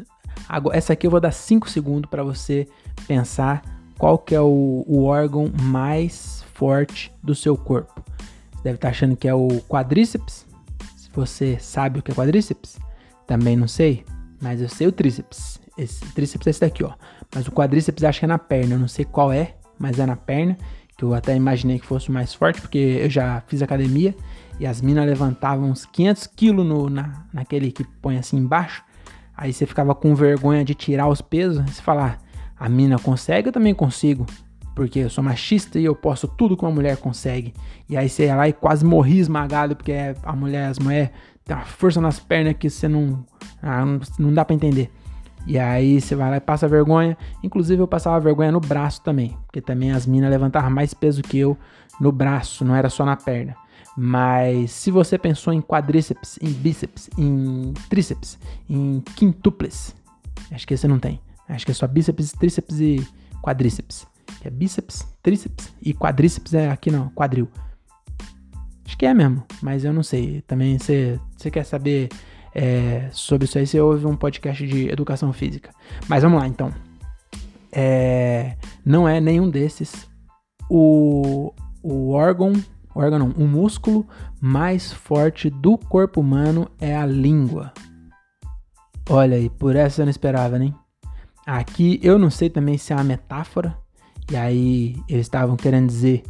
Agora, 0.52 0.76
essa 0.76 0.94
aqui 0.94 1.06
eu 1.06 1.12
vou 1.12 1.20
dar 1.20 1.30
5 1.30 1.70
segundos 1.70 2.10
para 2.10 2.24
você 2.24 2.66
pensar 3.06 3.62
qual 3.96 4.18
que 4.18 4.34
é 4.34 4.40
o, 4.40 4.84
o, 4.84 5.04
órgão 5.04 5.48
mais 5.62 6.44
forte 6.54 7.12
do 7.22 7.36
seu 7.36 7.56
corpo. 7.56 8.02
Você 8.50 8.64
deve 8.64 8.74
estar 8.74 8.88
tá 8.88 8.90
achando 8.90 9.16
que 9.16 9.28
é 9.28 9.34
o 9.34 9.46
quadríceps. 9.68 10.44
Se 10.96 11.08
você 11.14 11.56
sabe 11.60 12.00
o 12.00 12.02
que 12.02 12.10
é 12.10 12.14
quadríceps, 12.16 12.80
também 13.28 13.56
não 13.56 13.68
sei, 13.68 14.04
mas 14.42 14.60
eu 14.60 14.68
sei 14.68 14.88
o 14.88 14.92
tríceps. 14.92 15.60
Esse 15.78 16.04
tríceps 16.14 16.48
é 16.48 16.50
esse 16.50 16.60
daqui, 16.60 16.82
ó. 16.82 16.94
Mas 17.32 17.46
o 17.46 17.52
quadríceps 17.52 18.02
acho 18.02 18.18
que 18.18 18.24
é 18.24 18.28
na 18.28 18.38
perna. 18.38 18.74
Eu 18.74 18.80
não 18.80 18.88
sei 18.88 19.04
qual 19.04 19.32
é, 19.32 19.54
mas 19.78 20.00
é 20.00 20.04
na 20.04 20.16
perna 20.16 20.58
que 20.96 21.04
eu 21.04 21.14
até 21.14 21.36
imaginei 21.36 21.78
que 21.78 21.86
fosse 21.86 22.10
mais 22.10 22.34
forte, 22.34 22.60
porque 22.60 22.98
eu 23.02 23.08
já 23.08 23.40
fiz 23.46 23.62
academia 23.62 24.16
e 24.58 24.66
as 24.66 24.80
minas 24.80 25.06
levantavam 25.06 25.70
uns 25.70 25.86
500 25.86 26.26
quilos 26.26 26.66
no, 26.66 26.90
na, 26.90 27.24
naquele 27.32 27.70
que 27.70 27.84
põe 28.02 28.18
assim 28.18 28.36
embaixo. 28.36 28.82
Aí 29.40 29.54
você 29.54 29.64
ficava 29.64 29.94
com 29.94 30.14
vergonha 30.14 30.62
de 30.62 30.74
tirar 30.74 31.08
os 31.08 31.22
pesos. 31.22 31.64
Você 31.64 31.80
falar, 31.80 32.20
ah, 32.58 32.66
a 32.66 32.68
mina 32.68 32.98
consegue, 32.98 33.48
eu 33.48 33.52
também 33.52 33.74
consigo. 33.74 34.26
Porque 34.76 34.98
eu 34.98 35.08
sou 35.08 35.24
machista 35.24 35.78
e 35.78 35.84
eu 35.86 35.96
posso 35.96 36.28
tudo 36.28 36.54
que 36.54 36.62
uma 36.62 36.70
mulher 36.70 36.98
consegue. 36.98 37.54
E 37.88 37.96
aí 37.96 38.06
você 38.06 38.26
ia 38.26 38.36
lá 38.36 38.46
e 38.46 38.52
quase 38.52 38.84
morri 38.84 39.18
esmagado, 39.18 39.74
porque 39.74 39.94
a 40.22 40.36
mulher, 40.36 40.68
as 40.68 40.78
mulheres 40.78 41.08
têm 41.42 41.56
uma 41.56 41.64
força 41.64 42.02
nas 42.02 42.20
pernas 42.20 42.54
que 42.58 42.68
você 42.68 42.86
não. 42.86 43.24
Ah, 43.62 43.82
não 44.18 44.30
dá 44.30 44.44
para 44.44 44.54
entender. 44.54 44.92
E 45.46 45.58
aí 45.58 45.98
você 45.98 46.14
vai 46.14 46.28
lá 46.28 46.36
e 46.36 46.40
passa 46.40 46.68
vergonha. 46.68 47.16
Inclusive 47.42 47.80
eu 47.80 47.88
passava 47.88 48.20
vergonha 48.20 48.52
no 48.52 48.60
braço 48.60 49.02
também, 49.02 49.38
porque 49.46 49.62
também 49.62 49.90
as 49.90 50.06
minas 50.06 50.28
levantavam 50.28 50.70
mais 50.70 50.92
peso 50.92 51.22
que 51.22 51.38
eu 51.38 51.56
no 51.98 52.12
braço, 52.12 52.62
não 52.62 52.74
era 52.74 52.90
só 52.90 53.06
na 53.06 53.16
perna. 53.16 53.56
Mas 53.96 54.70
se 54.70 54.90
você 54.90 55.18
pensou 55.18 55.52
em 55.52 55.60
quadríceps, 55.60 56.38
em 56.40 56.50
bíceps, 56.50 57.10
em 57.18 57.72
tríceps, 57.88 58.38
em 58.68 59.02
quintuples, 59.16 59.94
acho 60.50 60.66
que 60.66 60.76
você 60.76 60.86
não 60.86 60.98
tem. 60.98 61.20
Acho 61.48 61.64
que 61.64 61.72
é 61.72 61.74
só 61.74 61.86
bíceps, 61.86 62.32
tríceps 62.32 62.80
e 62.80 63.06
quadríceps. 63.42 64.06
É 64.44 64.50
bíceps, 64.50 65.06
tríceps 65.22 65.72
e 65.82 65.92
quadríceps 65.92 66.54
é 66.54 66.70
aqui 66.70 66.90
não, 66.90 67.08
quadril. 67.10 67.48
Acho 68.86 68.96
que 68.96 69.06
é 69.06 69.12
mesmo, 69.12 69.44
mas 69.60 69.84
eu 69.84 69.92
não 69.92 70.02
sei. 70.02 70.42
Também 70.42 70.78
você, 70.78 71.18
você 71.36 71.50
quer 71.50 71.64
saber 71.64 72.08
é, 72.54 73.08
sobre 73.12 73.44
isso 73.46 73.58
aí, 73.58 73.66
você 73.66 73.80
ouve 73.80 74.06
um 74.06 74.16
podcast 74.16 74.66
de 74.66 74.88
educação 74.88 75.32
física. 75.32 75.72
Mas 76.08 76.22
vamos 76.22 76.40
lá, 76.40 76.46
então. 76.46 76.72
É, 77.72 78.56
não 78.84 79.08
é 79.08 79.20
nenhum 79.20 79.48
desses 79.48 80.08
o, 80.68 81.52
o 81.82 82.10
órgão, 82.10 82.52
órgão 82.94 83.18
não, 83.18 83.28
o 83.30 83.46
músculo 83.46 84.06
mais 84.40 84.92
forte 84.92 85.48
do 85.50 85.78
corpo 85.78 86.20
humano 86.20 86.68
é 86.80 86.96
a 86.96 87.06
língua. 87.06 87.72
Olha 89.08 89.36
aí, 89.36 89.48
por 89.48 89.76
essa 89.76 90.02
eu 90.02 90.06
não 90.06 90.10
esperava, 90.10 90.58
nem. 90.58 90.74
Aqui 91.46 91.98
eu 92.02 92.18
não 92.18 92.30
sei 92.30 92.48
também 92.50 92.78
se 92.78 92.92
é 92.92 92.96
uma 92.96 93.04
metáfora, 93.04 93.76
e 94.30 94.36
aí 94.36 94.96
eles 95.08 95.26
estavam 95.26 95.56
querendo 95.56 95.88
dizer 95.88 96.22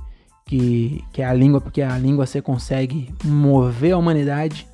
que, 0.46 1.04
que 1.12 1.22
é 1.22 1.26
a 1.26 1.34
língua, 1.34 1.60
porque 1.60 1.82
a 1.82 1.98
língua 1.98 2.26
você 2.26 2.40
consegue 2.40 3.14
mover 3.24 3.92
a 3.92 3.98
humanidade 3.98 4.66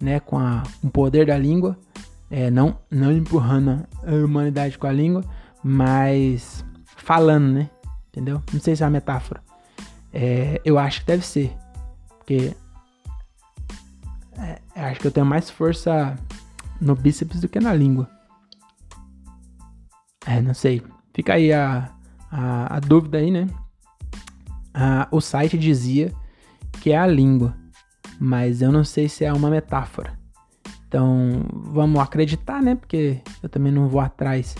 né, 0.00 0.20
com, 0.20 0.38
a, 0.38 0.62
o 0.82 0.90
poder 0.90 1.26
da 1.26 1.38
língua, 1.38 1.78
é, 2.30 2.50
não, 2.50 2.76
não 2.90 3.10
empurrando 3.10 3.86
a 4.06 4.12
humanidade 4.24 4.76
com 4.76 4.86
a 4.86 4.92
língua, 4.92 5.24
mas 5.62 6.64
falando, 6.96 7.46
né? 7.46 7.70
Entendeu? 8.08 8.42
Não 8.52 8.60
sei 8.60 8.76
se 8.76 8.82
é 8.82 8.86
uma 8.86 8.92
metáfora. 8.92 9.40
É, 10.14 10.60
eu 10.64 10.78
acho 10.78 11.00
que 11.00 11.06
deve 11.06 11.26
ser, 11.26 11.52
porque 12.18 12.54
é, 14.38 14.60
acho 14.76 15.00
que 15.00 15.06
eu 15.08 15.10
tenho 15.10 15.26
mais 15.26 15.50
força 15.50 16.16
no 16.80 16.94
bíceps 16.94 17.40
do 17.40 17.48
que 17.48 17.58
na 17.58 17.74
língua. 17.74 18.08
É, 20.24 20.40
não 20.40 20.54
sei. 20.54 20.82
Fica 21.12 21.34
aí 21.34 21.52
a, 21.52 21.90
a, 22.30 22.76
a 22.76 22.80
dúvida 22.80 23.18
aí, 23.18 23.30
né? 23.30 23.48
O 25.10 25.20
site 25.20 25.58
dizia 25.58 26.12
que 26.80 26.90
é 26.90 26.98
a 26.98 27.06
língua 27.06 27.54
mas 28.18 28.62
eu 28.62 28.70
não 28.70 28.84
sei 28.84 29.08
se 29.08 29.24
é 29.24 29.32
uma 29.32 29.50
metáfora. 29.50 30.18
Então, 30.88 31.44
vamos 31.52 32.00
acreditar, 32.00 32.62
né? 32.62 32.74
Porque 32.74 33.20
eu 33.42 33.48
também 33.48 33.72
não 33.72 33.88
vou 33.88 34.00
atrás 34.00 34.54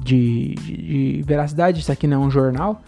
de, 0.00 0.54
de, 0.54 0.76
de 0.76 1.22
veracidade, 1.22 1.80
isso 1.80 1.90
aqui 1.90 2.06
não 2.06 2.22
é 2.22 2.26
um 2.26 2.30
jornal, 2.30 2.82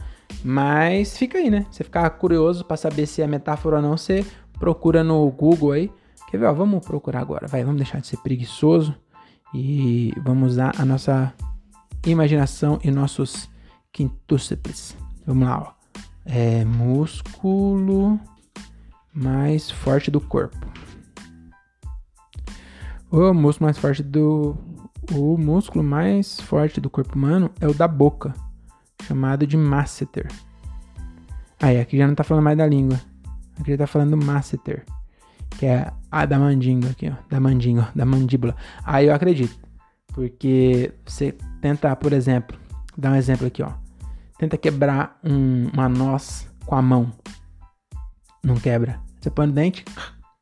mas 0.44 1.16
fica 1.16 1.38
aí, 1.38 1.50
né? 1.50 1.66
Você 1.70 1.84
ficar 1.84 2.08
curioso 2.10 2.64
para 2.64 2.76
saber 2.76 3.06
se 3.06 3.22
é 3.22 3.26
metáfora 3.26 3.76
ou 3.76 3.82
não, 3.82 3.96
você 3.96 4.24
procura 4.58 5.02
no 5.02 5.28
Google 5.30 5.72
aí. 5.72 5.92
Quer 6.30 6.38
ver? 6.38 6.46
Ó, 6.46 6.54
vamos 6.54 6.84
procurar 6.84 7.20
agora, 7.20 7.46
vai, 7.46 7.62
vamos 7.62 7.78
deixar 7.78 8.00
de 8.00 8.06
ser 8.06 8.16
preguiçoso 8.18 8.94
e 9.54 10.12
vamos 10.24 10.52
usar 10.52 10.72
a 10.78 10.84
nossa 10.84 11.32
imaginação 12.04 12.78
e 12.82 12.90
nossos 12.90 13.48
quintúcepes. 13.92 14.96
Vamos 15.26 15.48
lá, 15.48 15.60
ó. 15.60 15.76
É 16.24 16.64
músculo 16.64 18.18
mais 19.14 19.70
forte 19.70 20.10
do 20.10 20.20
corpo. 20.20 20.66
O 23.10 23.32
músculo 23.32 23.66
mais 23.66 23.78
forte 23.78 24.02
do 24.02 24.56
o 25.12 25.38
músculo 25.38 25.84
mais 25.84 26.40
forte 26.40 26.80
do 26.80 26.90
corpo 26.90 27.14
humano 27.14 27.50
é 27.60 27.68
o 27.68 27.72
da 27.72 27.86
boca, 27.86 28.34
chamado 29.06 29.46
de 29.46 29.56
masseter. 29.56 30.28
Aí 31.60 31.80
aqui 31.80 31.96
já 31.96 32.06
não 32.06 32.14
tá 32.14 32.24
falando 32.24 32.44
mais 32.44 32.58
da 32.58 32.66
língua. 32.66 33.00
Aqui 33.58 33.70
já 33.70 33.78
tá 33.78 33.86
falando 33.86 34.10
do 34.10 34.24
masseter, 34.24 34.84
que 35.50 35.64
é 35.64 35.90
a 36.10 36.26
da 36.26 36.38
mandíbula 36.38 36.90
aqui, 36.90 37.08
ó, 37.08 37.14
da 37.30 37.40
mandíbula, 37.40 37.90
da 37.94 38.04
mandíbula. 38.04 38.56
Aí 38.84 39.06
eu 39.06 39.14
acredito, 39.14 39.58
porque 40.08 40.92
você 41.04 41.34
tenta, 41.62 41.94
por 41.96 42.12
exemplo, 42.12 42.58
dar 42.96 43.12
um 43.12 43.16
exemplo 43.16 43.46
aqui, 43.46 43.62
ó. 43.62 43.72
Tenta 44.38 44.58
quebrar 44.58 45.18
um, 45.24 45.68
uma 45.72 45.88
noz 45.88 46.46
com 46.66 46.74
a 46.74 46.82
mão. 46.82 47.10
Não 48.44 48.56
quebra. 48.56 49.00
Você 49.18 49.30
põe 49.30 49.46
no 49.46 49.52
dente, 49.54 49.82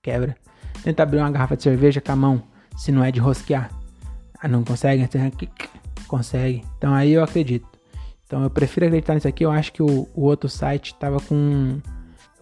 quebra. 0.02 0.36
Tenta 0.82 1.04
abrir 1.04 1.18
uma 1.18 1.30
garrafa 1.30 1.56
de 1.56 1.62
cerveja 1.62 2.00
com 2.00 2.10
a 2.10 2.16
mão, 2.16 2.42
se 2.76 2.90
não 2.90 3.04
é 3.04 3.12
de 3.12 3.20
rosquear. 3.20 3.70
Ah, 4.40 4.48
não 4.48 4.64
consegue? 4.64 5.08
Consegue. 6.08 6.64
Então 6.76 6.92
aí 6.92 7.12
eu 7.12 7.22
acredito. 7.22 7.73
Então 8.34 8.42
eu 8.42 8.50
prefiro 8.50 8.84
acreditar 8.86 9.14
nisso 9.14 9.28
aqui. 9.28 9.44
Eu 9.44 9.52
acho 9.52 9.72
que 9.72 9.80
o, 9.80 10.08
o 10.12 10.22
outro 10.22 10.48
site 10.48 10.92
tava 10.96 11.20
com, 11.20 11.80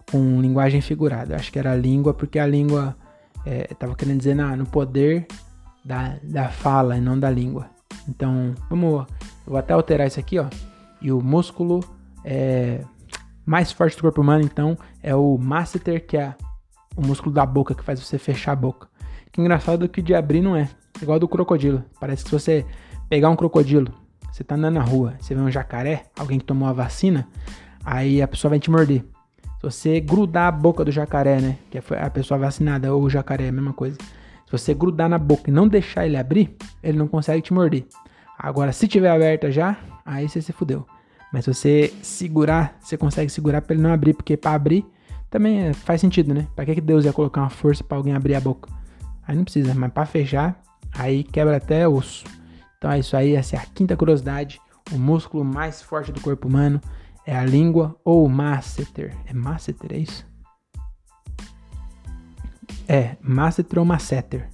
com 0.09 0.41
linguagem 0.41 0.81
figurada. 0.81 1.35
Eu 1.35 1.37
acho 1.37 1.51
que 1.51 1.59
era 1.59 1.75
língua, 1.75 2.15
porque 2.15 2.39
a 2.39 2.47
língua 2.47 2.97
é, 3.45 3.65
tava 3.75 3.93
querendo 3.93 4.17
dizer 4.17 4.33
na, 4.33 4.55
no 4.55 4.65
poder 4.65 5.27
da, 5.85 6.15
da 6.23 6.49
fala 6.49 6.97
e 6.97 6.99
não 6.99 7.19
da 7.19 7.29
língua. 7.29 7.69
Então, 8.09 8.55
vamos. 8.71 9.05
Eu 9.45 9.51
vou 9.51 9.57
até 9.57 9.73
alterar 9.73 10.07
isso 10.07 10.19
aqui, 10.19 10.39
ó. 10.39 10.47
E 10.99 11.11
o 11.11 11.21
músculo 11.21 11.81
é, 12.25 12.83
mais 13.45 13.71
forte 13.71 13.95
do 13.95 14.01
corpo 14.01 14.19
humano, 14.19 14.43
então, 14.43 14.75
é 15.03 15.13
o 15.13 15.37
masseter, 15.37 16.07
que 16.07 16.17
é 16.17 16.33
o 16.97 17.05
músculo 17.05 17.35
da 17.35 17.45
boca 17.45 17.75
que 17.75 17.83
faz 17.83 17.99
você 17.99 18.17
fechar 18.17 18.53
a 18.53 18.55
boca. 18.55 18.87
Que 19.31 19.39
engraçado 19.39 19.87
que 19.87 20.01
de 20.01 20.15
abrir 20.15 20.41
não 20.41 20.55
é. 20.55 20.67
Igual 20.99 21.19
do 21.19 21.27
crocodilo. 21.27 21.85
Parece 21.99 22.23
que 22.23 22.31
se 22.31 22.35
você 22.35 22.65
pegar 23.07 23.29
um 23.29 23.35
crocodilo, 23.35 23.93
você 24.33 24.43
tá 24.43 24.55
andando 24.55 24.73
na 24.73 24.81
rua, 24.81 25.13
você 25.19 25.35
vê 25.35 25.41
um 25.41 25.51
jacaré, 25.51 26.05
alguém 26.17 26.39
que 26.39 26.45
tomou 26.45 26.67
a 26.67 26.73
vacina, 26.73 27.27
aí 27.85 28.19
a 28.19 28.27
pessoa 28.27 28.49
vai 28.49 28.59
te 28.59 28.71
morder. 28.71 29.05
Se 29.57 29.61
você 29.61 29.99
grudar 29.99 30.47
a 30.47 30.51
boca 30.51 30.83
do 30.83 30.91
jacaré, 30.91 31.39
né? 31.39 31.57
Que 31.69 31.77
é 31.77 31.83
a 32.01 32.09
pessoa 32.09 32.39
vacinada 32.39 32.91
ou 32.91 33.03
o 33.03 33.09
jacaré 33.11 33.45
é 33.45 33.49
a 33.49 33.51
mesma 33.51 33.73
coisa. 33.73 33.95
Se 34.47 34.51
você 34.51 34.73
grudar 34.73 35.07
na 35.07 35.19
boca 35.19 35.51
e 35.51 35.53
não 35.53 35.67
deixar 35.67 36.07
ele 36.07 36.17
abrir, 36.17 36.55
ele 36.81 36.97
não 36.97 37.07
consegue 37.07 37.43
te 37.43 37.53
morder. 37.53 37.85
Agora, 38.35 38.73
se 38.73 38.87
tiver 38.87 39.11
aberta 39.11 39.51
já, 39.51 39.77
aí 40.03 40.27
você 40.27 40.41
se 40.41 40.51
fudeu. 40.51 40.83
Mas 41.31 41.45
se 41.45 41.53
você 41.53 41.93
segurar, 42.01 42.75
você 42.81 42.97
consegue 42.97 43.31
segurar 43.31 43.61
para 43.61 43.75
ele 43.75 43.83
não 43.83 43.93
abrir, 43.93 44.15
porque 44.15 44.35
para 44.35 44.55
abrir 44.55 44.83
também 45.29 45.67
é, 45.67 45.73
faz 45.73 46.01
sentido, 46.01 46.33
né? 46.33 46.47
Para 46.55 46.65
que, 46.65 46.73
que 46.73 46.81
Deus 46.81 47.05
ia 47.05 47.13
colocar 47.13 47.41
uma 47.41 47.51
força 47.51 47.83
para 47.83 47.97
alguém 47.97 48.15
abrir 48.15 48.33
a 48.33 48.41
boca? 48.41 48.67
Aí 49.27 49.35
não 49.35 49.43
precisa, 49.43 49.75
mas 49.75 49.93
para 49.93 50.07
fechar, 50.07 50.59
aí 50.91 51.23
quebra 51.23 51.57
até 51.57 51.87
osso. 51.87 52.23
Então 52.83 52.91
é 52.91 52.99
isso 52.99 53.15
aí, 53.15 53.33
essa 53.33 53.55
é 53.55 53.59
a 53.59 53.65
quinta 53.65 53.95
curiosidade. 53.95 54.59
O 54.91 54.97
músculo 54.97 55.45
mais 55.45 55.81
forte 55.81 56.11
do 56.11 56.19
corpo 56.19 56.49
humano 56.49 56.81
é 57.25 57.33
a 57.33 57.45
língua 57.45 57.95
ou 58.03 58.27
masseter. 58.27 59.15
É 59.25 59.33
masseter, 59.33 59.93
é 59.93 59.99
isso? 59.99 60.27
É, 62.85 63.15
masseter 63.21 63.79
ou 63.79 63.85
masseter. 63.85 64.49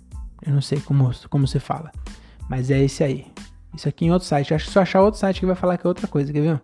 Eu 0.45 0.53
não 0.53 0.61
sei 0.61 0.79
como, 0.79 1.09
como 1.27 1.47
se 1.47 1.59
fala. 1.59 1.91
Mas 2.47 2.69
é 2.69 2.77
esse 2.77 3.03
aí. 3.03 3.25
Isso 3.73 3.89
aqui 3.89 4.05
em 4.05 4.11
outro 4.11 4.27
site. 4.27 4.53
Acho 4.53 4.65
que 4.65 4.71
se 4.73 4.77
eu 4.77 4.83
achar 4.83 5.01
outro 5.01 5.19
site 5.19 5.39
que 5.39 5.47
vai 5.47 5.55
falar 5.55 5.79
que 5.79 5.87
é 5.87 5.89
outra 5.89 6.05
coisa, 6.05 6.31
quer 6.31 6.41
ver? 6.41 6.61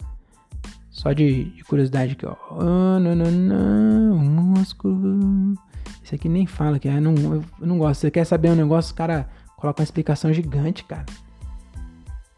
Só 0.91 1.13
de, 1.13 1.45
de 1.45 1.63
curiosidade 1.63 2.11
aqui, 2.11 2.27
ó. 2.27 2.35
Oh, 2.51 2.99
não, 2.99 3.15
não, 3.15 3.31
não, 3.31 4.17
músculo. 4.19 5.55
Isso 6.03 6.13
aqui 6.13 6.29
nem 6.29 6.45
fala 6.45 6.77
que 6.77 6.87
é. 6.87 6.97
Eu 6.97 7.01
não, 7.01 7.15
eu 7.15 7.43
não 7.59 7.79
gosto. 7.79 8.01
Você 8.01 8.11
quer 8.11 8.23
saber 8.23 8.51
um 8.51 8.55
negócio, 8.55 8.93
o 8.93 8.95
cara 8.95 9.27
coloca 9.57 9.81
uma 9.81 9.83
explicação 9.83 10.31
gigante, 10.31 10.83
cara. 10.83 11.05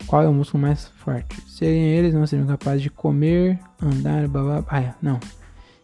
Qual 0.07 0.23
é 0.23 0.27
o 0.27 0.33
músculo 0.33 0.61
mais 0.61 0.87
forte? 0.87 1.41
Serem 1.49 1.83
eles 1.83 2.13
não 2.13 2.25
seriam 2.25 2.47
capazes 2.47 2.81
de 2.81 2.89
comer, 2.89 3.59
andar, 3.81 4.25
blá 4.29 4.63
Ah, 4.69 4.79
é, 4.79 4.93
não. 5.01 5.19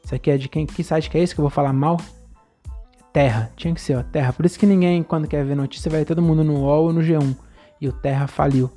Isso 0.04 0.16
aqui 0.16 0.32
é 0.32 0.38
de 0.38 0.48
quem? 0.48 0.66
Que 0.66 0.82
site 0.82 1.10
que 1.10 1.18
é 1.18 1.22
esse 1.22 1.36
que 1.36 1.42
eu 1.42 1.44
vou 1.44 1.50
falar 1.50 1.74
mal? 1.74 2.00
Terra. 3.12 3.52
Tinha 3.56 3.74
que 3.74 3.82
ser, 3.82 3.98
ó, 3.98 4.04
Terra. 4.04 4.32
Por 4.32 4.46
isso 4.46 4.58
que 4.58 4.66
ninguém, 4.66 5.04
quando 5.04 5.28
quer 5.28 5.44
ver 5.44 5.56
notícia, 5.56 5.92
vai 5.92 6.06
todo 6.06 6.22
mundo 6.22 6.44
no 6.44 6.62
UOL 6.62 6.86
ou 6.86 6.94
no 6.94 7.02
G1. 7.02 7.36
E 7.82 7.88
o 7.88 7.92
Terra 7.92 8.26
faliu. 8.26 8.72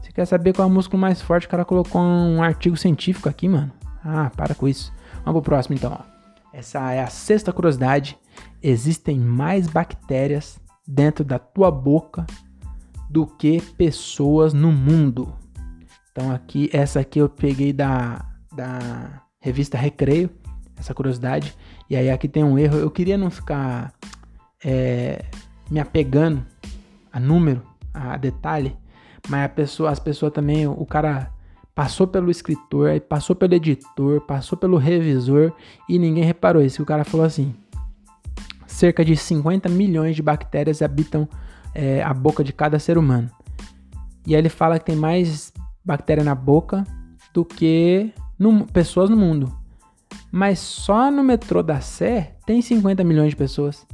Você 0.00 0.10
quer 0.12 0.24
saber 0.24 0.54
qual 0.54 0.66
é 0.66 0.70
o 0.70 0.74
músculo 0.74 1.00
mais 1.00 1.20
forte? 1.20 1.46
O 1.46 1.50
cara 1.50 1.64
colocou 1.64 2.00
um 2.00 2.42
artigo 2.42 2.76
científico 2.76 3.28
aqui, 3.28 3.48
mano. 3.48 3.70
Ah, 4.02 4.30
para 4.34 4.54
com 4.54 4.66
isso. 4.66 4.92
Vamos 5.24 5.42
pro 5.42 5.52
próximo 5.52 5.76
então, 5.76 5.92
ó. 5.92 6.16
Essa 6.52 6.92
é 6.92 7.02
a 7.02 7.08
sexta 7.08 7.52
curiosidade. 7.52 8.18
Existem 8.62 9.18
mais 9.20 9.66
bactérias 9.66 10.58
dentro 10.86 11.22
da 11.22 11.38
tua 11.38 11.70
boca 11.70 12.26
do 13.08 13.26
que 13.26 13.60
pessoas 13.60 14.52
no 14.52 14.72
mundo. 14.72 15.34
Então 16.10 16.30
aqui, 16.30 16.70
essa 16.72 17.00
aqui 17.00 17.18
eu 17.18 17.28
peguei 17.28 17.72
da, 17.72 18.24
da 18.54 19.22
revista 19.40 19.76
Recreio, 19.76 20.30
essa 20.76 20.94
curiosidade. 20.94 21.54
E 21.88 21.96
aí 21.96 22.10
aqui 22.10 22.28
tem 22.28 22.42
um 22.42 22.58
erro. 22.58 22.78
Eu 22.78 22.90
queria 22.90 23.16
não 23.16 23.30
ficar 23.30 23.92
é, 24.64 25.24
me 25.70 25.78
apegando 25.78 26.44
a 27.12 27.20
número, 27.20 27.62
a 27.92 28.16
detalhe, 28.16 28.76
mas 29.28 29.44
a 29.44 29.48
pessoa, 29.48 29.90
as 29.90 29.98
pessoas 29.98 30.32
também, 30.32 30.66
o 30.66 30.84
cara 30.84 31.32
passou 31.74 32.06
pelo 32.06 32.30
escritor, 32.30 32.98
passou 33.00 33.36
pelo 33.36 33.54
editor, 33.54 34.20
passou 34.22 34.56
pelo 34.56 34.78
revisor 34.78 35.52
e 35.88 35.98
ninguém 35.98 36.24
reparou 36.24 36.62
isso. 36.62 36.82
O 36.82 36.86
cara 36.86 37.04
falou 37.04 37.26
assim: 37.26 37.54
cerca 38.66 39.04
de 39.04 39.16
50 39.16 39.68
milhões 39.68 40.16
de 40.16 40.22
bactérias 40.22 40.82
habitam 40.82 41.28
é, 41.76 42.02
a 42.02 42.14
boca 42.14 42.42
de 42.42 42.54
cada 42.54 42.78
ser 42.78 42.96
humano. 42.96 43.30
E 44.26 44.34
aí 44.34 44.40
ele 44.40 44.48
fala 44.48 44.78
que 44.78 44.86
tem 44.86 44.96
mais 44.96 45.52
bactéria 45.84 46.24
na 46.24 46.34
boca 46.34 46.84
do 47.34 47.44
que 47.44 48.12
no, 48.38 48.66
pessoas 48.66 49.10
no 49.10 49.16
mundo. 49.16 49.54
Mas 50.32 50.58
só 50.58 51.10
no 51.10 51.22
metrô 51.22 51.62
da 51.62 51.80
Sé 51.80 52.34
tem 52.46 52.62
50 52.62 53.04
milhões 53.04 53.30
de 53.30 53.36
pessoas. 53.36 53.86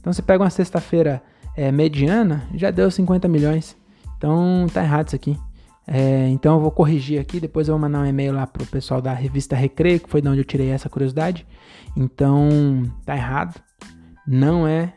Então 0.00 0.12
você 0.12 0.22
pega 0.22 0.42
uma 0.42 0.50
sexta-feira 0.50 1.22
é, 1.54 1.70
mediana, 1.70 2.48
já 2.54 2.70
deu 2.70 2.90
50 2.90 3.28
milhões. 3.28 3.76
Então 4.16 4.66
tá 4.72 4.82
errado 4.82 5.08
isso 5.08 5.16
aqui. 5.16 5.38
É, 5.86 6.28
então 6.28 6.54
eu 6.54 6.60
vou 6.60 6.70
corrigir 6.70 7.20
aqui, 7.20 7.38
depois 7.38 7.68
eu 7.68 7.74
vou 7.74 7.80
mandar 7.80 8.00
um 8.00 8.06
e-mail 8.06 8.32
lá 8.32 8.46
pro 8.46 8.64
pessoal 8.64 9.02
da 9.02 9.12
revista 9.12 9.54
Recreio, 9.54 10.00
que 10.00 10.08
foi 10.08 10.22
de 10.22 10.28
onde 10.28 10.40
eu 10.40 10.44
tirei 10.44 10.70
essa 10.70 10.88
curiosidade. 10.88 11.46
Então 11.94 12.48
tá 13.04 13.14
errado. 13.14 13.60
Não 14.26 14.66
é 14.66 14.94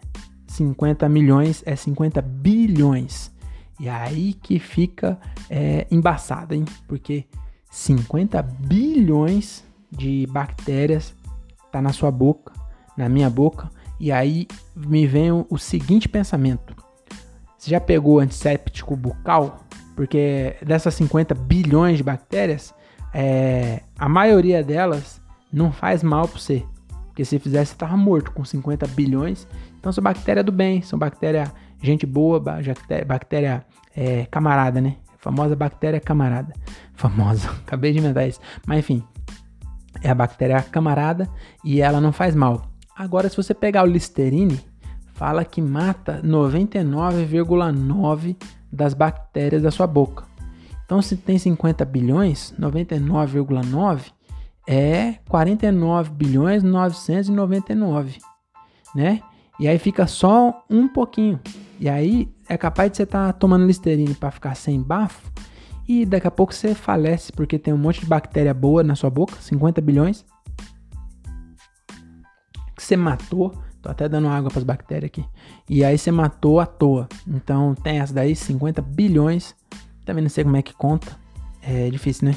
50 0.54 1.10
milhões, 1.10 1.64
é 1.66 1.76
50 1.76 2.22
bilhões. 2.22 3.32
E 3.80 3.90
aí 3.90 4.34
que 4.34 4.60
fica 4.60 5.20
é, 5.50 5.88
embaçado, 5.90 6.54
hein? 6.54 6.64
Porque 6.88 7.26
50 7.72 8.42
bilhões 8.42 9.64
de 9.92 10.28
bactérias 10.28 11.14
tá 11.72 11.82
na 11.82 11.92
sua 11.92 12.12
boca, 12.12 12.54
na 12.96 13.10
minha 13.10 13.30
boca, 13.30 13.70
e 14.00 14.12
aí 14.12 14.48
me 14.76 15.08
vem 15.08 15.32
o, 15.32 15.46
o 15.50 15.58
seguinte 15.58 16.08
pensamento. 16.08 16.76
Você 17.58 17.72
já 17.72 17.82
pegou 17.82 18.20
antisséptico 18.20 18.96
bucal? 18.96 19.66
Porque 19.96 20.56
dessas 20.64 20.94
50 20.96 21.34
bilhões 21.34 21.98
de 21.98 22.04
bactérias, 22.04 22.74
é, 23.12 23.82
a 23.98 24.08
maioria 24.08 24.64
delas 24.64 25.20
não 25.52 25.72
faz 25.72 26.04
mal 26.04 26.28
para 26.28 26.40
você. 26.40 26.64
Porque 27.14 27.24
se 27.24 27.38
fizesse, 27.38 27.74
você 27.74 27.78
tava 27.78 27.96
morto 27.96 28.32
com 28.32 28.44
50 28.44 28.88
bilhões. 28.88 29.48
Então 29.80 29.92
são 29.92 30.04
bactérias 30.04 30.44
do 30.44 30.52
bem, 30.52 30.82
são 30.82 30.98
bactéria 30.98 31.54
gente 31.80 32.08
boa, 32.08 32.40
bactéria, 32.40 33.06
bactéria 33.06 33.64
é, 33.96 34.26
camarada, 34.26 34.82
né? 34.82 34.96
Famosa 35.20 35.56
bactéria 35.56 36.00
camarada. 36.00 36.52
Famosa, 36.96 37.52
acabei 37.68 37.92
de 37.92 38.00
inventar 38.00 38.28
isso. 38.28 38.40
Mas 38.66 38.80
enfim, 38.80 39.04
é 40.02 40.10
a 40.10 40.16
bactéria 40.16 40.60
camarada 40.64 41.30
e 41.64 41.82
ela 41.82 42.02
não 42.02 42.12
faz 42.12 42.34
mal. 42.34 42.66
Agora, 42.96 43.30
se 43.30 43.38
você 43.38 43.54
pegar 43.54 43.84
o 43.84 43.88
Listerine, 43.88 44.60
fala 45.14 45.46
que 45.46 45.62
mata 45.62 46.20
99,9% 46.24 48.36
das 48.72 48.96
bactérias 48.96 49.62
da 49.62 49.70
sua 49.70 49.86
boca. 49.86 50.26
Então, 50.84 51.00
se 51.00 51.16
tem 51.16 51.38
50 51.38 51.86
bilhões, 51.86 52.56
99,9 52.60 54.13
é 54.68 55.16
49 55.30 56.12
bilhões 56.12 56.64
999, 56.64 58.18
né? 58.96 59.22
E 59.60 59.68
aí 59.68 59.78
fica 59.78 60.08
só 60.08 60.66
um 60.70 60.88
pouquinho. 60.88 61.40
E 61.80 61.88
aí 61.88 62.34
é 62.50 62.58
capaz 62.58 62.92
de 62.92 62.98
você 62.98 63.04
estar 63.04 63.28
tá 63.28 63.34
tomando 63.34 63.66
Listerine 63.66 64.16
para 64.16 64.32
ficar 64.32 64.56
sem 64.56 64.82
bafo 64.82 65.32
e 65.88 66.06
daqui 66.06 66.28
a 66.28 66.32
pouco 66.32 66.54
você 66.54 66.74
falece 66.74 67.32
porque 67.32 67.60
tem 67.60 67.74
um 67.74 67.78
monte 67.78 68.02
de 68.02 68.06
bactéria 68.06 68.54
boa 68.54 68.84
na 68.84 68.96
sua 68.96 69.10
boca, 69.10 69.36
50 69.40 69.82
bilhões. 69.82 70.26
Que 72.76 72.84
você 72.84 72.96
matou. 72.96 73.54
Tô 73.82 73.90
até 73.90 74.08
dando 74.08 74.30
água 74.30 74.50
para 74.50 74.60
as 74.60 74.64
bactérias 74.64 75.08
aqui. 75.08 75.26
E 75.70 75.84
aí 75.84 75.98
você 75.98 76.10
matou 76.10 76.60
à 76.60 76.66
toa. 76.66 77.08
Então 77.28 77.76
tem 77.76 78.00
essa 78.00 78.14
daí, 78.14 78.34
50 78.36 78.82
bilhões. 78.82 79.54
Também 80.06 80.22
não 80.22 80.30
sei 80.30 80.46
como 80.46 80.56
é 80.56 80.62
que 80.62 80.74
conta. 80.74 81.18
É 81.62 81.90
difícil, 81.90 82.30
né? 82.30 82.36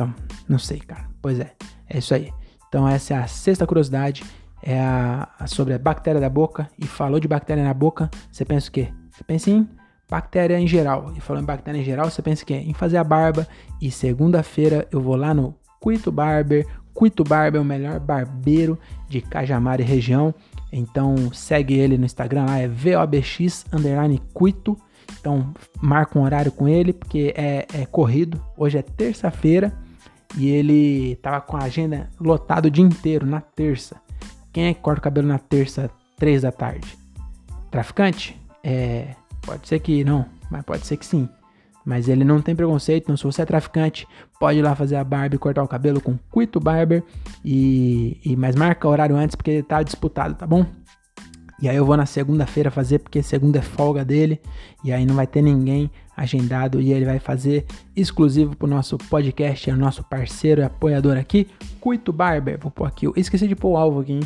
Então, 0.00 0.14
não 0.48 0.58
sei, 0.58 0.78
cara. 0.78 1.10
Pois 1.20 1.38
é, 1.38 1.52
é 1.86 1.98
isso 1.98 2.14
aí. 2.14 2.32
Então 2.68 2.88
essa 2.88 3.12
é 3.12 3.16
a 3.18 3.26
sexta 3.26 3.66
curiosidade 3.66 4.24
é 4.62 4.80
a, 4.80 5.28
a 5.38 5.46
sobre 5.46 5.74
a 5.74 5.78
bactéria 5.78 6.20
da 6.20 6.28
boca 6.28 6.70
e 6.78 6.86
falou 6.86 7.20
de 7.20 7.28
bactéria 7.28 7.62
na 7.62 7.74
boca, 7.74 8.10
você 8.30 8.44
pensa 8.44 8.68
o 8.68 8.72
quê? 8.72 8.88
Você 9.10 9.24
pensa 9.24 9.50
em 9.50 9.68
bactéria 10.08 10.58
em 10.58 10.66
geral. 10.66 11.12
E 11.14 11.20
falando 11.20 11.42
em 11.42 11.46
bactéria 11.46 11.78
em 11.78 11.84
geral, 11.84 12.10
você 12.10 12.22
pensa 12.22 12.44
o 12.44 12.46
quê? 12.46 12.54
Em 12.54 12.72
fazer 12.72 12.96
a 12.96 13.04
barba. 13.04 13.46
E 13.80 13.90
segunda-feira 13.90 14.88
eu 14.90 15.02
vou 15.02 15.16
lá 15.16 15.34
no 15.34 15.54
Quito 15.82 16.10
Barber. 16.10 16.66
Quito 16.98 17.22
Barber 17.22 17.58
é 17.58 17.62
o 17.62 17.66
melhor 17.66 18.00
barbeiro 18.00 18.78
de 19.06 19.20
Cajamar 19.20 19.80
e 19.80 19.84
região. 19.84 20.34
Então 20.72 21.30
segue 21.30 21.74
ele 21.74 21.98
no 21.98 22.06
Instagram 22.06 22.46
lá, 22.46 22.58
é 22.58 22.68
VOBX 22.68 23.66
underline 23.70 24.22
Quito. 24.34 24.78
Então 25.18 25.52
marca 25.82 26.18
um 26.18 26.22
horário 26.22 26.52
com 26.52 26.66
ele, 26.66 26.94
porque 26.94 27.34
é, 27.36 27.66
é 27.74 27.84
corrido. 27.84 28.42
Hoje 28.56 28.78
é 28.78 28.82
terça-feira 28.82 29.76
e 30.36 30.48
ele 30.48 31.16
tava 31.16 31.40
com 31.40 31.56
a 31.56 31.64
agenda 31.64 32.08
lotada 32.20 32.68
o 32.68 32.70
dia 32.70 32.84
inteiro 32.84 33.26
na 33.26 33.40
terça. 33.40 33.96
Quem 34.52 34.66
é 34.66 34.74
que 34.74 34.80
corta 34.80 35.00
o 35.00 35.02
cabelo 35.04 35.28
na 35.28 35.38
terça, 35.38 35.90
três 36.16 36.42
da 36.42 36.52
tarde? 36.52 36.96
Traficante? 37.70 38.40
É. 38.62 39.14
Pode 39.42 39.66
ser 39.66 39.78
que 39.80 40.04
não, 40.04 40.26
mas 40.50 40.62
pode 40.62 40.86
ser 40.86 40.96
que 40.96 41.06
sim. 41.06 41.28
Mas 41.84 42.08
ele 42.08 42.24
não 42.24 42.42
tem 42.42 42.54
preconceito, 42.54 43.04
então 43.04 43.16
se 43.16 43.24
você 43.24 43.42
é 43.42 43.46
traficante, 43.46 44.06
pode 44.38 44.58
ir 44.58 44.62
lá 44.62 44.74
fazer 44.74 44.96
a 44.96 45.04
barba 45.04 45.34
e 45.34 45.38
cortar 45.38 45.62
o 45.62 45.68
cabelo 45.68 46.00
com 46.00 46.18
Quito 46.32 46.60
Barber. 46.60 47.02
E, 47.44 48.20
e 48.24 48.36
mas 48.36 48.54
marca 48.54 48.86
o 48.86 48.90
horário 48.90 49.16
antes 49.16 49.34
porque 49.34 49.50
ele 49.50 49.62
tá 49.62 49.82
disputado, 49.82 50.34
tá 50.34 50.46
bom? 50.46 50.66
E 51.60 51.68
aí 51.68 51.76
eu 51.76 51.84
vou 51.84 51.96
na 51.96 52.06
segunda-feira 52.06 52.70
fazer 52.70 53.00
porque 53.00 53.22
segunda 53.22 53.58
é 53.58 53.62
folga 53.62 54.04
dele 54.04 54.40
e 54.82 54.92
aí 54.92 55.04
não 55.04 55.14
vai 55.14 55.26
ter 55.26 55.42
ninguém 55.42 55.90
agendado 56.20 56.82
e 56.82 56.92
ele 56.92 57.06
vai 57.06 57.18
fazer 57.18 57.64
exclusivo 57.96 58.54
pro 58.54 58.68
nosso 58.68 58.98
podcast, 58.98 59.70
é 59.70 59.72
o 59.72 59.76
nosso 59.76 60.04
parceiro 60.04 60.60
e 60.60 60.64
apoiador 60.64 61.16
aqui, 61.16 61.48
Cuito 61.80 62.12
Barber. 62.12 62.58
Vou 62.60 62.70
pôr 62.70 62.86
aqui, 62.86 63.06
eu 63.06 63.14
esqueci 63.16 63.48
de 63.48 63.56
pôr 63.56 63.70
o 63.70 63.76
alvo 63.78 64.00
aqui, 64.00 64.12
hein? 64.12 64.20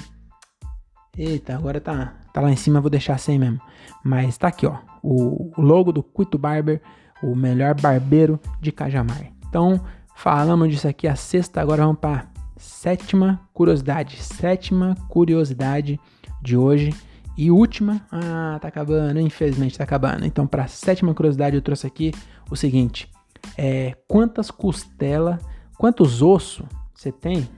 Eita, 1.16 1.54
agora 1.54 1.80
tá, 1.80 2.14
tá 2.32 2.40
lá 2.40 2.50
em 2.50 2.56
cima, 2.56 2.80
vou 2.80 2.90
deixar 2.90 3.16
sem 3.18 3.38
mesmo. 3.38 3.60
Mas 4.02 4.36
tá 4.36 4.48
aqui, 4.48 4.66
ó, 4.66 4.78
o, 5.00 5.52
o 5.56 5.62
logo 5.62 5.92
do 5.92 6.02
Cuito 6.02 6.36
Barber, 6.36 6.82
o 7.22 7.36
melhor 7.36 7.80
barbeiro 7.80 8.40
de 8.60 8.72
Cajamar. 8.72 9.30
Então, 9.48 9.80
falamos 10.16 10.68
disso 10.70 10.88
aqui 10.88 11.06
a 11.06 11.14
sexta, 11.14 11.60
agora 11.60 11.84
vamos 11.84 12.00
para 12.00 12.26
sétima 12.56 13.40
curiosidade, 13.52 14.20
sétima 14.20 14.96
curiosidade 15.08 16.00
de 16.42 16.56
hoje 16.56 16.92
e 17.36 17.50
última, 17.50 18.00
ah, 18.12 18.58
tá 18.60 18.68
acabando, 18.68 19.18
infelizmente 19.20 19.76
tá 19.76 19.84
acabando. 19.84 20.24
Então, 20.24 20.46
para 20.46 20.68
sétima 20.68 21.14
curiosidade 21.14 21.56
eu 21.56 21.62
trouxe 21.62 21.86
aqui 21.86 22.12
o 22.50 22.56
seguinte: 22.56 23.10
é, 23.56 23.96
quantas 24.06 24.50
costelas, 24.50 25.40
quantos 25.76 26.22
ossos 26.22 26.66
você 26.94 27.10
tem? 27.10 27.48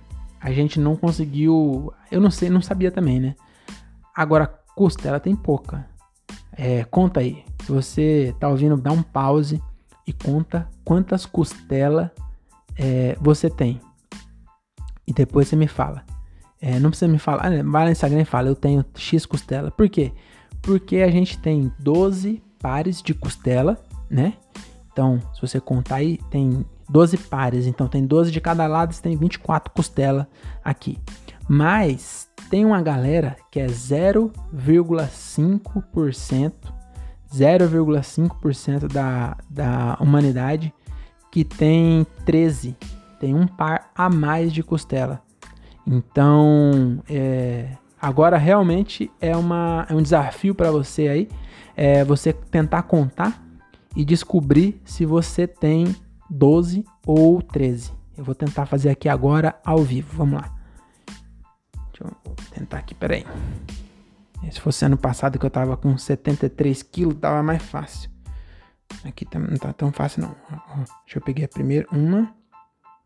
A 0.40 0.50
gente 0.52 0.80
não 0.80 0.96
conseguiu, 0.96 1.92
eu 2.10 2.20
não 2.20 2.30
sei, 2.30 2.48
não 2.48 2.62
sabia 2.62 2.90
também, 2.90 3.20
né? 3.20 3.34
Agora, 4.14 4.46
costela 4.74 5.20
tem 5.20 5.36
pouca. 5.36 5.86
É, 6.52 6.84
conta 6.84 7.20
aí. 7.20 7.44
Se 7.64 7.72
você 7.72 8.34
tá 8.40 8.48
ouvindo, 8.48 8.76
dá 8.76 8.92
um 8.92 9.02
pause 9.02 9.62
e 10.06 10.12
conta 10.12 10.68
quantas 10.84 11.26
costelas 11.26 12.10
é, 12.78 13.16
você 13.20 13.50
tem. 13.50 13.80
E 15.06 15.12
depois 15.12 15.48
você 15.48 15.56
me 15.56 15.68
fala. 15.68 16.04
É, 16.66 16.78
não 16.80 16.90
precisa 16.90 17.06
me 17.06 17.16
falar, 17.16 17.62
vai 17.62 17.84
no 17.84 17.92
Instagram 17.92 18.22
e 18.22 18.24
fala, 18.24 18.48
eu 18.48 18.56
tenho 18.56 18.84
X 18.96 19.24
costela. 19.24 19.70
Por 19.70 19.88
quê? 19.88 20.10
Porque 20.60 20.96
a 20.96 21.08
gente 21.08 21.38
tem 21.38 21.72
12 21.78 22.42
pares 22.60 23.00
de 23.00 23.14
costela, 23.14 23.78
né? 24.10 24.32
Então, 24.90 25.22
se 25.32 25.40
você 25.40 25.60
contar 25.60 25.94
aí, 25.96 26.18
tem 26.28 26.66
12 26.90 27.18
pares. 27.18 27.68
Então, 27.68 27.86
tem 27.86 28.04
12 28.04 28.32
de 28.32 28.40
cada 28.40 28.66
lado, 28.66 28.92
você 28.92 29.00
tem 29.00 29.16
24 29.16 29.72
costela 29.72 30.28
aqui. 30.64 30.98
Mas 31.48 32.28
tem 32.50 32.64
uma 32.64 32.82
galera 32.82 33.36
que 33.48 33.60
é 33.60 33.66
0,5%, 33.66 36.52
0,5% 37.32 38.92
da, 38.92 39.36
da 39.48 39.96
humanidade 40.00 40.74
que 41.30 41.44
tem 41.44 42.04
13, 42.24 42.76
tem 43.20 43.36
um 43.36 43.46
par 43.46 43.92
a 43.94 44.10
mais 44.10 44.52
de 44.52 44.64
costela. 44.64 45.24
Então, 45.86 47.02
é, 47.08 47.76
agora 48.00 48.36
realmente 48.36 49.10
é, 49.20 49.36
uma, 49.36 49.86
é 49.88 49.94
um 49.94 50.02
desafio 50.02 50.54
para 50.54 50.70
você 50.70 51.08
aí, 51.08 51.28
é 51.76 52.04
você 52.04 52.32
tentar 52.32 52.82
contar 52.82 53.42
e 53.94 54.04
descobrir 54.04 54.80
se 54.84 55.06
você 55.06 55.46
tem 55.46 55.94
12 56.28 56.84
ou 57.06 57.40
13. 57.40 57.92
Eu 58.16 58.24
vou 58.24 58.34
tentar 58.34 58.66
fazer 58.66 58.88
aqui 58.88 59.08
agora 59.08 59.58
ao 59.64 59.78
vivo. 59.78 60.16
Vamos 60.16 60.40
lá. 60.40 60.52
Deixa 61.92 62.04
eu 62.04 62.34
tentar 62.52 62.78
aqui, 62.78 62.94
peraí. 62.94 63.24
Se 64.50 64.60
fosse 64.60 64.84
ano 64.84 64.96
passado 64.96 65.38
que 65.38 65.46
eu 65.46 65.50
tava 65.50 65.76
com 65.76 65.96
73 65.96 66.82
quilos, 66.82 67.16
tava 67.18 67.42
mais 67.42 67.62
fácil. 67.62 68.10
Aqui 69.04 69.24
tá, 69.24 69.38
não 69.38 69.56
tá 69.56 69.72
tão 69.72 69.92
fácil 69.92 70.22
não. 70.22 70.34
Deixa 71.04 71.18
eu 71.18 71.22
pegar 71.22 71.44
a 71.44 71.48
primeira. 71.48 71.86
Uma, 71.90 72.34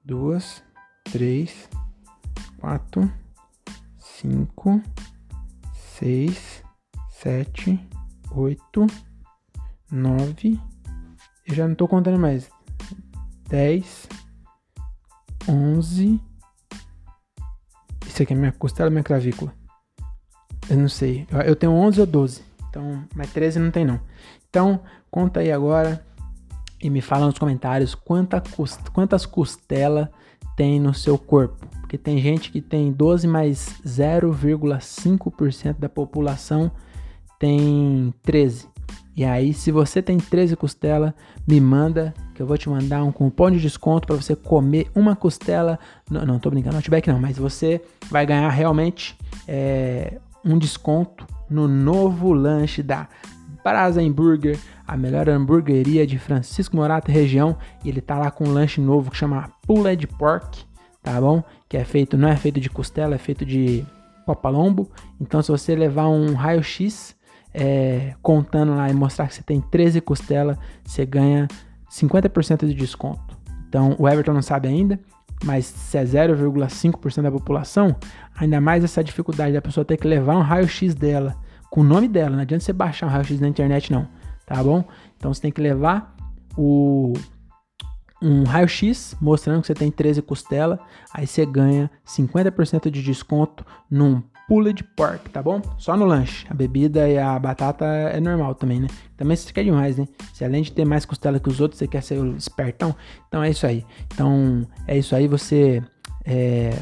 duas, 0.05 0.63
três, 1.05 1.69
quatro, 2.59 3.11
cinco, 3.99 4.83
seis, 5.99 6.63
sete, 7.11 7.81
oito, 8.33 8.87
nove. 9.91 10.61
Eu 11.47 11.55
já 11.55 11.67
não 11.67 11.75
tô 11.75 11.89
contando 11.89 12.19
mais. 12.19 12.51
Dez, 13.49 14.09
onze, 15.49 16.21
isso 18.07 18.25
aqui 18.25 18.33
é 18.33 18.37
minha 18.37 18.53
costela 18.53 18.91
minha 18.91 19.03
clavícula? 19.03 19.55
Eu 20.69 20.77
não 20.77 20.89
sei. 20.89 21.27
Eu 21.47 21.57
tenho 21.57 21.73
11 21.73 22.01
ou 22.01 22.07
12. 22.07 22.43
Então, 22.69 23.05
mas 23.15 23.33
13 23.33 23.59
não 23.59 23.71
tem 23.71 23.85
não. 23.85 24.01
Então, 24.49 24.81
conta 25.11 25.41
aí 25.41 25.51
agora 25.51 26.05
e 26.83 26.91
me 26.91 27.01
fala 27.01 27.27
nos 27.27 27.39
comentários 27.39 27.95
quanta, 27.95 28.43
quantas 28.93 29.25
costelas 29.27 30.09
tem 30.57 30.79
no 30.79 30.93
seu 30.93 31.17
corpo. 31.17 31.67
Porque 31.91 31.99
tem 31.99 32.19
gente 32.19 32.53
que 32.53 32.61
tem 32.61 32.93
12 32.93 33.27
mais 33.27 33.81
0,5% 33.85 35.77
da 35.77 35.89
população 35.89 36.71
tem 37.37 38.15
13. 38.23 38.69
E 39.17 39.25
aí, 39.25 39.53
se 39.53 39.73
você 39.73 40.01
tem 40.01 40.17
13 40.17 40.55
costela, 40.55 41.13
me 41.49 41.61
manda 41.61 42.15
que 42.33 42.41
eu 42.41 42.47
vou 42.47 42.57
te 42.57 42.71
mandar 42.71 43.03
um 43.03 43.11
cupom 43.11 43.51
de 43.51 43.59
desconto 43.59 44.07
para 44.07 44.15
você 44.15 44.37
comer 44.37 44.89
uma 44.95 45.17
costela. 45.17 45.81
Não, 46.09 46.25
não 46.25 46.39
tô 46.39 46.49
brincando, 46.49 46.77
Outback 46.77 47.09
não, 47.09 47.19
mas 47.19 47.37
você 47.37 47.83
vai 48.09 48.25
ganhar 48.25 48.51
realmente 48.51 49.19
é, 49.49 50.21
um 50.45 50.57
desconto 50.57 51.27
no 51.51 51.67
novo 51.67 52.33
lanche 52.33 52.85
da 52.85 53.09
Brasa 53.65 54.01
Hambúrguer, 54.01 54.57
a 54.87 54.97
melhor 54.97 55.29
hamburgueria 55.29 56.07
de 56.07 56.21
Francisco 56.21 56.77
Morata 56.77 57.11
região. 57.11 57.57
E 57.85 57.89
ele 57.89 58.01
tá 58.01 58.17
lá 58.17 58.31
com 58.31 58.45
um 58.45 58.53
lanche 58.53 58.81
novo 58.81 59.11
que 59.11 59.17
chama 59.17 59.51
Pulled 59.67 60.07
Pork, 60.07 60.70
tá 61.03 61.21
bom? 61.21 61.43
Que 61.69 61.77
é 61.77 61.85
feito, 61.85 62.17
não 62.17 62.29
é 62.29 62.37
feito 62.37 62.61
de 62.61 62.71
costela, 62.71 63.15
é 63.15 63.19
feito 63.19 63.45
de 63.45 63.85
copalombo. 64.27 64.91
Então, 65.21 65.43
se 65.43 65.51
você 65.51 65.75
levar 65.75 66.09
um 66.09 66.35
raio-x 66.35 67.17
é, 67.53 68.15
contando 68.23 68.75
lá 68.75 68.89
e 68.89 68.95
mostrar 68.95 69.27
que 69.27 69.35
você 69.35 69.43
tem 69.43 69.61
13 69.61 70.01
costelas, 70.01 70.57
você 70.85 71.05
ganha 71.05 71.49
50% 71.91 72.67
de 72.67 72.75
desconto. 72.75 73.37
Então 73.69 73.95
o 73.99 74.09
Everton 74.09 74.33
não 74.33 74.43
sabe 74.43 74.69
ainda, 74.69 74.99
mas 75.45 75.67
se 75.67 75.99
é 75.99 76.05
0,5% 76.05 77.23
da 77.23 77.31
população, 77.31 77.97
ainda 78.37 78.61
mais 78.61 78.85
essa 78.85 79.03
dificuldade 79.03 79.53
da 79.53 79.63
pessoa 79.63 79.85
ter 79.85 79.97
que 79.97 80.07
levar 80.07 80.37
um 80.37 80.43
raio-x 80.43 80.95
dela, 80.95 81.37
com 81.71 81.81
o 81.81 81.85
nome 81.85 82.09
dela. 82.09 82.31
Não 82.31 82.43
adianta 82.43 82.65
você 82.65 82.73
baixar 82.73 83.07
um 83.07 83.11
raio-x 83.11 83.41
na 83.41 83.49
internet, 83.49 83.93
não, 83.93 84.09
tá 84.47 84.63
bom? 84.63 84.85
Então 85.17 85.33
você 85.33 85.41
tem 85.41 85.53
que 85.53 85.61
levar 85.61 86.15
o 86.57 87.15
um 88.23 88.45
raio-x 88.45 89.17
mostrando 89.21 89.61
que 89.61 89.67
você 89.67 89.75
tem 89.75 89.91
13 89.91 90.23
costela, 90.23 90.79
aí 91.13 91.27
você 91.27 91.45
ganha 91.47 91.91
50% 92.07 92.91
de 92.91 93.03
desconto 93.03 93.65
num 93.91 94.23
pulled 94.47 94.83
pork, 94.97 95.31
tá 95.31 95.41
bom? 95.41 95.63
Só 95.79 95.97
no 95.97 96.05
lanche. 96.05 96.45
A 96.51 96.55
bebida 96.55 97.09
e 97.09 97.17
a 97.17 97.39
batata 97.39 97.85
é 97.85 98.19
normal 98.19 98.55
também, 98.55 98.81
né? 98.81 98.89
Também 99.17 99.37
você 99.37 99.53
quer 99.53 99.63
demais, 99.63 99.97
né? 99.97 100.09
Se 100.35 100.45
além 100.45 100.63
de 100.63 100.73
ter 100.73 100.85
mais 100.85 101.05
costela 101.05 101.39
que 101.39 101.49
os 101.49 101.61
outros, 101.61 101.79
você 101.79 101.87
quer 101.87 102.03
ser 102.03 102.19
o 102.19 102.37
espertão, 102.37 102.95
então 103.29 103.43
é 103.43 103.51
isso 103.51 103.65
aí. 103.65 103.85
Então 104.13 104.67
é 104.89 104.99
isso 104.99 105.15
aí, 105.15 105.29
você 105.29 105.83
é, 106.25 106.77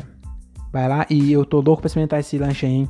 vai 0.72 0.88
lá 0.88 1.06
e 1.10 1.30
eu 1.30 1.44
tô 1.44 1.60
louco 1.60 1.82
pra 1.82 1.88
experimentar 1.88 2.20
esse 2.20 2.38
lanche 2.38 2.64
aí, 2.64 2.72
hein? 2.72 2.88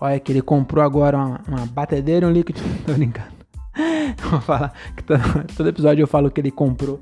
Olha 0.00 0.20
que 0.20 0.30
ele 0.30 0.42
comprou 0.42 0.84
agora 0.84 1.16
uma, 1.16 1.40
uma 1.48 1.66
batedeira 1.66 2.24
e 2.24 2.28
um 2.28 2.32
líquido. 2.32 2.60
tô 2.86 2.92
brincando. 2.92 3.34
Vou 4.30 4.40
falar 4.40 4.72
que 4.96 5.02
todo, 5.02 5.20
todo 5.56 5.68
episódio 5.68 6.02
eu 6.02 6.06
falo 6.06 6.30
que 6.30 6.40
ele 6.40 6.52
comprou 6.52 7.00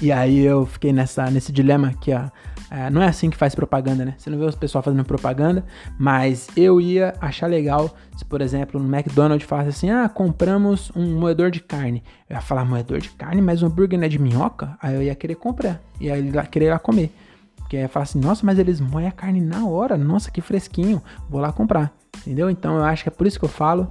e 0.00 0.10
aí 0.10 0.40
eu 0.40 0.64
fiquei 0.64 0.92
nessa, 0.92 1.30
nesse 1.30 1.52
dilema 1.52 1.92
que 2.00 2.12
ó, 2.12 2.28
é, 2.70 2.88
não 2.88 3.02
é 3.02 3.08
assim 3.08 3.28
que 3.28 3.36
faz 3.36 3.54
propaganda, 3.54 4.04
né? 4.04 4.14
Você 4.16 4.30
não 4.30 4.38
vê 4.38 4.44
os 4.44 4.54
pessoal 4.54 4.82
fazendo 4.82 5.04
propaganda, 5.04 5.64
mas 5.98 6.48
eu 6.56 6.80
ia 6.80 7.14
achar 7.20 7.48
legal 7.48 7.94
se, 8.16 8.24
por 8.24 8.40
exemplo, 8.40 8.80
no 8.80 8.96
McDonald's 8.96 9.46
falasse 9.46 9.70
assim: 9.70 9.90
ah, 9.90 10.08
compramos 10.08 10.90
um 10.94 11.18
moedor 11.18 11.50
de 11.50 11.60
carne. 11.60 12.02
Eu 12.28 12.36
ia 12.36 12.40
falar 12.40 12.64
moedor 12.64 12.98
de 12.98 13.10
carne, 13.10 13.42
mas 13.42 13.62
o 13.62 13.66
hambúrguer 13.66 13.98
não 13.98 14.06
é 14.06 14.08
de 14.08 14.18
minhoca? 14.18 14.78
Aí 14.80 14.94
eu 14.94 15.02
ia 15.02 15.14
querer 15.14 15.34
comprar, 15.34 15.82
ia 16.00 16.44
querer 16.44 16.66
ir 16.66 16.70
lá 16.70 16.78
comer. 16.78 17.12
Porque 17.56 17.76
ia 17.76 17.88
falar 17.88 18.04
assim: 18.04 18.20
nossa, 18.20 18.46
mas 18.46 18.58
eles 18.58 18.80
moem 18.80 19.06
a 19.06 19.12
carne 19.12 19.40
na 19.40 19.66
hora, 19.66 19.98
nossa, 19.98 20.30
que 20.30 20.40
fresquinho, 20.40 21.02
vou 21.28 21.40
lá 21.40 21.52
comprar. 21.52 21.92
Entendeu? 22.18 22.48
Então 22.48 22.76
eu 22.76 22.84
acho 22.84 23.02
que 23.02 23.08
é 23.08 23.12
por 23.12 23.26
isso 23.26 23.38
que 23.38 23.44
eu 23.44 23.50
falo 23.50 23.90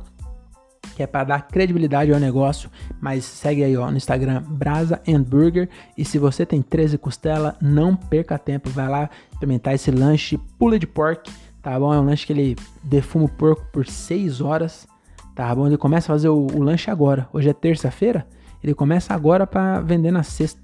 que 0.95 1.03
é 1.03 1.07
para 1.07 1.23
dar 1.23 1.47
credibilidade 1.47 2.13
ao 2.13 2.19
negócio, 2.19 2.69
mas 2.99 3.23
segue 3.23 3.63
aí 3.63 3.77
ó, 3.77 3.89
no 3.89 3.97
Instagram 3.97 4.43
Brasa 4.43 5.01
Burger 5.27 5.69
e 5.97 6.03
se 6.03 6.17
você 6.17 6.45
tem 6.45 6.61
13 6.61 6.97
costela, 6.97 7.55
não 7.61 7.95
perca 7.95 8.37
tempo, 8.37 8.69
vai 8.69 8.87
lá 8.87 9.09
experimentar 9.31 9.73
esse 9.73 9.91
lanche 9.91 10.37
pulled 10.57 10.85
pork, 10.87 11.31
tá 11.61 11.79
bom? 11.79 11.93
É 11.93 11.99
um 11.99 12.05
lanche 12.05 12.25
que 12.25 12.33
ele 12.33 12.55
defuma 12.83 13.25
o 13.25 13.29
porco 13.29 13.65
por 13.71 13.85
6 13.85 14.41
horas, 14.41 14.87
tá 15.35 15.53
bom? 15.53 15.67
Ele 15.67 15.77
começa 15.77 16.11
a 16.11 16.15
fazer 16.15 16.29
o, 16.29 16.47
o 16.47 16.61
lanche 16.61 16.91
agora. 16.91 17.29
Hoje 17.31 17.49
é 17.49 17.53
terça-feira, 17.53 18.27
ele 18.63 18.73
começa 18.73 19.13
agora 19.13 19.47
para 19.47 19.79
vender 19.81 20.11
na 20.11 20.23
sexta. 20.23 20.61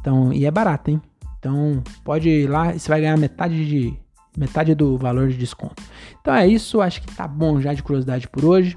Então, 0.00 0.32
e 0.32 0.46
é 0.46 0.50
barato, 0.50 0.90
hein? 0.90 1.00
Então, 1.38 1.82
pode 2.02 2.28
ir 2.28 2.48
lá 2.48 2.74
e 2.74 2.78
você 2.78 2.88
vai 2.88 3.00
ganhar 3.00 3.16
metade 3.18 3.66
de 3.66 4.04
metade 4.36 4.74
do 4.74 4.96
valor 4.96 5.28
de 5.28 5.36
desconto. 5.36 5.82
Então 6.20 6.34
é 6.34 6.46
isso, 6.46 6.80
acho 6.80 7.00
que 7.00 7.14
tá 7.14 7.26
bom 7.26 7.60
já 7.60 7.72
de 7.72 7.82
curiosidade 7.82 8.28
por 8.28 8.44
hoje. 8.44 8.76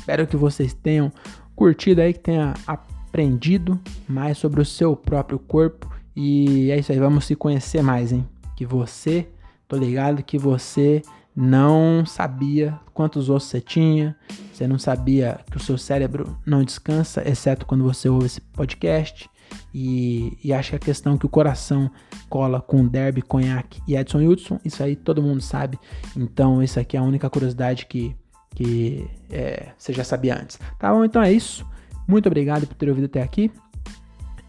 Espero 0.00 0.26
que 0.26 0.36
vocês 0.36 0.72
tenham 0.72 1.12
curtido 1.54 2.00
aí, 2.00 2.14
que 2.14 2.20
tenha 2.20 2.54
aprendido 2.66 3.78
mais 4.08 4.38
sobre 4.38 4.62
o 4.62 4.64
seu 4.64 4.96
próprio 4.96 5.38
corpo. 5.38 5.88
E 6.16 6.70
é 6.70 6.78
isso 6.78 6.90
aí, 6.90 6.98
vamos 6.98 7.26
se 7.26 7.36
conhecer 7.36 7.82
mais, 7.82 8.10
hein? 8.10 8.26
Que 8.56 8.64
você, 8.64 9.28
tô 9.68 9.76
ligado 9.76 10.22
que 10.22 10.38
você 10.38 11.02
não 11.36 12.04
sabia 12.06 12.80
quantos 12.94 13.28
ossos 13.28 13.50
você 13.50 13.60
tinha, 13.60 14.16
você 14.52 14.66
não 14.66 14.78
sabia 14.78 15.40
que 15.50 15.58
o 15.58 15.60
seu 15.60 15.76
cérebro 15.76 16.36
não 16.46 16.64
descansa, 16.64 17.22
exceto 17.28 17.66
quando 17.66 17.84
você 17.84 18.08
ouve 18.08 18.26
esse 18.26 18.40
podcast. 18.40 19.28
E, 19.74 20.38
e 20.42 20.52
acho 20.52 20.70
que 20.70 20.76
a 20.76 20.80
questão 20.80 21.18
que 21.18 21.26
o 21.26 21.28
coração 21.28 21.90
cola 22.28 22.60
com 22.60 22.86
Derby, 22.86 23.20
Conhaque 23.20 23.82
e 23.86 23.96
Edson 23.96 24.20
Hudson, 24.20 24.58
isso 24.64 24.82
aí 24.82 24.96
todo 24.96 25.22
mundo 25.22 25.42
sabe. 25.42 25.78
Então, 26.16 26.62
isso 26.62 26.80
aqui 26.80 26.96
é 26.96 27.00
a 27.00 27.02
única 27.02 27.28
curiosidade 27.28 27.86
que, 27.86 28.16
que 28.54 29.08
é, 29.30 29.68
você 29.76 29.92
já 29.92 30.04
sabia 30.04 30.40
antes. 30.40 30.58
Tá 30.78 30.92
bom? 30.92 31.04
Então 31.04 31.22
é 31.22 31.32
isso. 31.32 31.66
Muito 32.06 32.26
obrigado 32.26 32.66
por 32.66 32.74
ter 32.74 32.88
ouvido 32.88 33.06
até 33.06 33.22
aqui. 33.22 33.50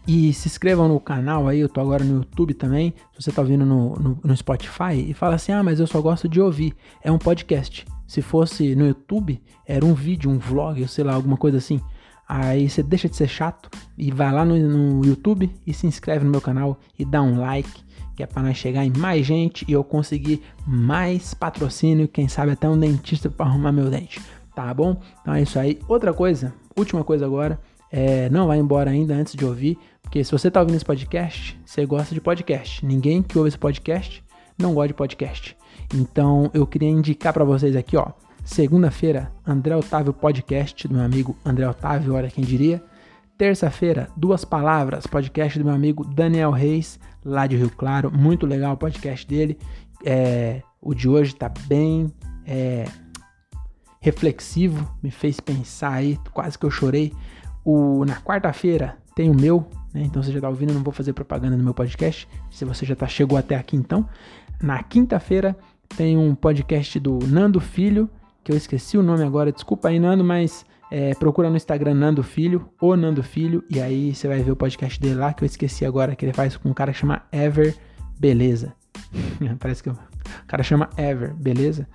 E 0.06 0.32
se 0.32 0.48
inscrevam 0.48 0.88
no 0.88 0.98
canal 0.98 1.46
aí, 1.46 1.60
eu 1.60 1.68
tô 1.68 1.80
agora 1.80 2.04
no 2.04 2.16
YouTube 2.16 2.54
também. 2.54 2.92
Se 3.12 3.22
você 3.22 3.32
tá 3.32 3.40
ouvindo 3.40 3.64
no, 3.64 3.94
no, 3.94 4.18
no, 4.22 4.36
Spotify 4.36 4.94
e 4.94 5.14
fala 5.14 5.36
assim: 5.36 5.52
ah, 5.52 5.62
mas 5.62 5.78
eu 5.78 5.86
só 5.86 6.00
gosto 6.00 6.28
de 6.28 6.40
ouvir. 6.40 6.74
É 7.02 7.12
um 7.12 7.18
podcast. 7.18 7.86
Se 8.06 8.20
fosse 8.20 8.74
no 8.74 8.86
YouTube, 8.86 9.40
era 9.66 9.84
um 9.84 9.94
vídeo, 9.94 10.30
um 10.30 10.38
vlog, 10.38 10.86
sei 10.88 11.04
lá, 11.04 11.14
alguma 11.14 11.36
coisa 11.36 11.58
assim. 11.58 11.80
Aí 12.28 12.68
você 12.68 12.82
deixa 12.82 13.08
de 13.08 13.16
ser 13.16 13.28
chato 13.28 13.70
e 13.96 14.10
vai 14.10 14.32
lá 14.32 14.44
no, 14.44 14.56
no 14.56 15.04
YouTube 15.04 15.50
e 15.66 15.72
se 15.72 15.86
inscreve 15.86 16.24
no 16.24 16.30
meu 16.30 16.40
canal 16.40 16.80
e 16.98 17.04
dá 17.04 17.22
um 17.22 17.38
like, 17.38 17.84
que 18.14 18.22
é 18.22 18.26
para 18.26 18.42
nós 18.42 18.56
chegar 18.56 18.84
em 18.84 18.92
mais 18.96 19.26
gente 19.26 19.64
e 19.68 19.72
eu 19.72 19.82
conseguir 19.82 20.42
mais 20.66 21.34
patrocínio, 21.34 22.08
quem 22.08 22.28
sabe 22.28 22.52
até 22.52 22.68
um 22.68 22.78
dentista 22.78 23.30
para 23.30 23.46
arrumar 23.46 23.72
meu 23.72 23.90
dente. 23.90 24.20
Tá 24.54 24.72
bom? 24.72 25.00
Então 25.20 25.34
é 25.34 25.42
isso 25.42 25.58
aí. 25.58 25.78
Outra 25.88 26.12
coisa, 26.12 26.52
última 26.76 27.02
coisa 27.02 27.24
agora, 27.24 27.58
é, 27.90 28.28
não 28.30 28.46
vai 28.46 28.58
embora 28.58 28.90
ainda 28.90 29.14
antes 29.14 29.34
de 29.34 29.44
ouvir, 29.44 29.78
porque 30.02 30.22
se 30.22 30.32
você 30.32 30.50
tá 30.50 30.60
ouvindo 30.60 30.76
esse 30.76 30.84
podcast, 30.84 31.58
você 31.64 31.86
gosta 31.86 32.14
de 32.14 32.20
podcast. 32.20 32.84
Ninguém 32.84 33.22
que 33.22 33.36
ouve 33.38 33.48
esse 33.48 33.58
podcast 33.58 34.22
não 34.58 34.74
gosta 34.74 34.88
de 34.88 34.94
podcast. 34.94 35.56
Então 35.94 36.50
eu 36.52 36.66
queria 36.66 36.88
indicar 36.88 37.32
para 37.32 37.44
vocês 37.44 37.74
aqui, 37.76 37.96
ó. 37.96 38.08
Segunda-feira, 38.44 39.30
André 39.46 39.76
Otávio 39.76 40.12
Podcast 40.12 40.88
do 40.88 40.94
meu 40.94 41.04
amigo 41.04 41.36
André 41.44 41.68
Otávio, 41.68 42.14
olha 42.14 42.28
quem 42.28 42.44
diria. 42.44 42.82
Terça-feira, 43.36 44.08
Duas 44.16 44.44
Palavras, 44.44 45.06
podcast 45.06 45.58
do 45.58 45.64
meu 45.64 45.74
amigo 45.74 46.04
Daniel 46.04 46.50
Reis, 46.50 47.00
lá 47.24 47.46
de 47.46 47.56
Rio 47.56 47.70
Claro. 47.70 48.10
Muito 48.10 48.46
legal 48.46 48.74
o 48.74 48.76
podcast 48.76 49.26
dele. 49.26 49.58
É, 50.04 50.62
o 50.80 50.94
de 50.94 51.08
hoje 51.08 51.34
tá 51.34 51.48
bem 51.66 52.12
é, 52.46 52.84
reflexivo, 54.00 54.88
me 55.02 55.10
fez 55.10 55.40
pensar 55.40 55.94
aí, 55.94 56.18
quase 56.32 56.58
que 56.58 56.66
eu 56.66 56.70
chorei. 56.70 57.12
O, 57.64 58.04
na 58.04 58.16
quarta-feira 58.16 58.98
tem 59.14 59.30
o 59.30 59.34
meu, 59.34 59.66
né? 59.92 60.02
Então 60.02 60.22
você 60.22 60.30
já 60.30 60.40
tá 60.40 60.48
ouvindo, 60.48 60.70
eu 60.70 60.74
não 60.74 60.82
vou 60.82 60.92
fazer 60.92 61.12
propaganda 61.12 61.56
no 61.56 61.64
meu 61.64 61.74
podcast. 61.74 62.28
Se 62.50 62.64
você 62.64 62.84
já 62.84 62.94
tá, 62.94 63.06
chegou 63.06 63.38
até 63.38 63.56
aqui 63.56 63.76
então. 63.76 64.08
Na 64.60 64.82
quinta-feira 64.82 65.56
tem 65.96 66.16
um 66.16 66.34
podcast 66.34 67.00
do 67.00 67.18
Nando 67.26 67.60
Filho 67.60 68.08
que 68.44 68.50
eu 68.50 68.56
esqueci 68.56 68.98
o 68.98 69.02
nome 69.02 69.22
agora, 69.22 69.52
desculpa 69.52 69.88
aí, 69.88 70.00
Nando, 70.00 70.24
mas 70.24 70.66
é, 70.92 71.14
procura 71.14 71.48
no 71.48 71.56
Instagram 71.56 71.94
Nando 71.94 72.22
Filho, 72.22 72.68
ou 72.78 72.94
Nando 72.98 73.22
Filho, 73.22 73.64
e 73.70 73.80
aí 73.80 74.14
você 74.14 74.28
vai 74.28 74.42
ver 74.42 74.50
o 74.50 74.56
podcast 74.56 75.00
dele 75.00 75.14
lá, 75.14 75.32
que 75.32 75.42
eu 75.42 75.46
esqueci 75.46 75.86
agora, 75.86 76.14
que 76.14 76.22
ele 76.22 76.34
faz 76.34 76.54
com 76.54 76.68
um 76.68 76.74
cara 76.74 76.92
que 76.92 76.98
chama 76.98 77.22
Ever 77.32 77.74
Beleza. 78.20 78.74
Parece 79.58 79.82
que 79.82 79.88
o 79.88 79.96
cara 80.46 80.62
chama 80.62 80.90
Ever, 80.98 81.32
beleza? 81.32 81.88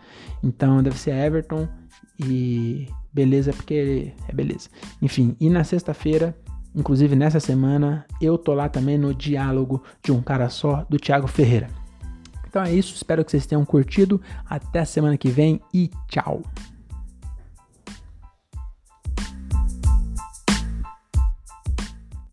Então 0.43 0.81
deve 0.81 0.97
ser 0.97 1.11
Everton 1.11 1.67
e 2.19 2.87
beleza 3.13 3.53
porque 3.53 3.75
ele 3.75 4.13
é 4.27 4.33
beleza. 4.33 4.67
Enfim, 4.99 5.35
e 5.39 5.47
na 5.47 5.63
sexta-feira, 5.63 6.35
inclusive 6.73 7.15
nessa 7.15 7.39
semana, 7.39 8.03
eu 8.19 8.35
tô 8.35 8.55
lá 8.55 8.67
também 8.67 8.97
no 8.97 9.13
diálogo 9.13 9.83
de 10.03 10.11
um 10.11 10.23
cara 10.23 10.49
só, 10.49 10.83
do 10.89 10.97
Thiago 10.97 11.27
Ferreira. 11.27 11.67
Então 12.47 12.63
é 12.63 12.73
isso, 12.73 12.95
espero 12.95 13.23
que 13.23 13.29
vocês 13.29 13.45
tenham 13.45 13.63
curtido. 13.63 14.19
Até 14.49 14.79
a 14.79 14.85
semana 14.85 15.19
que 15.19 15.29
vem 15.29 15.61
e 15.71 15.91
tchau! 16.07 16.41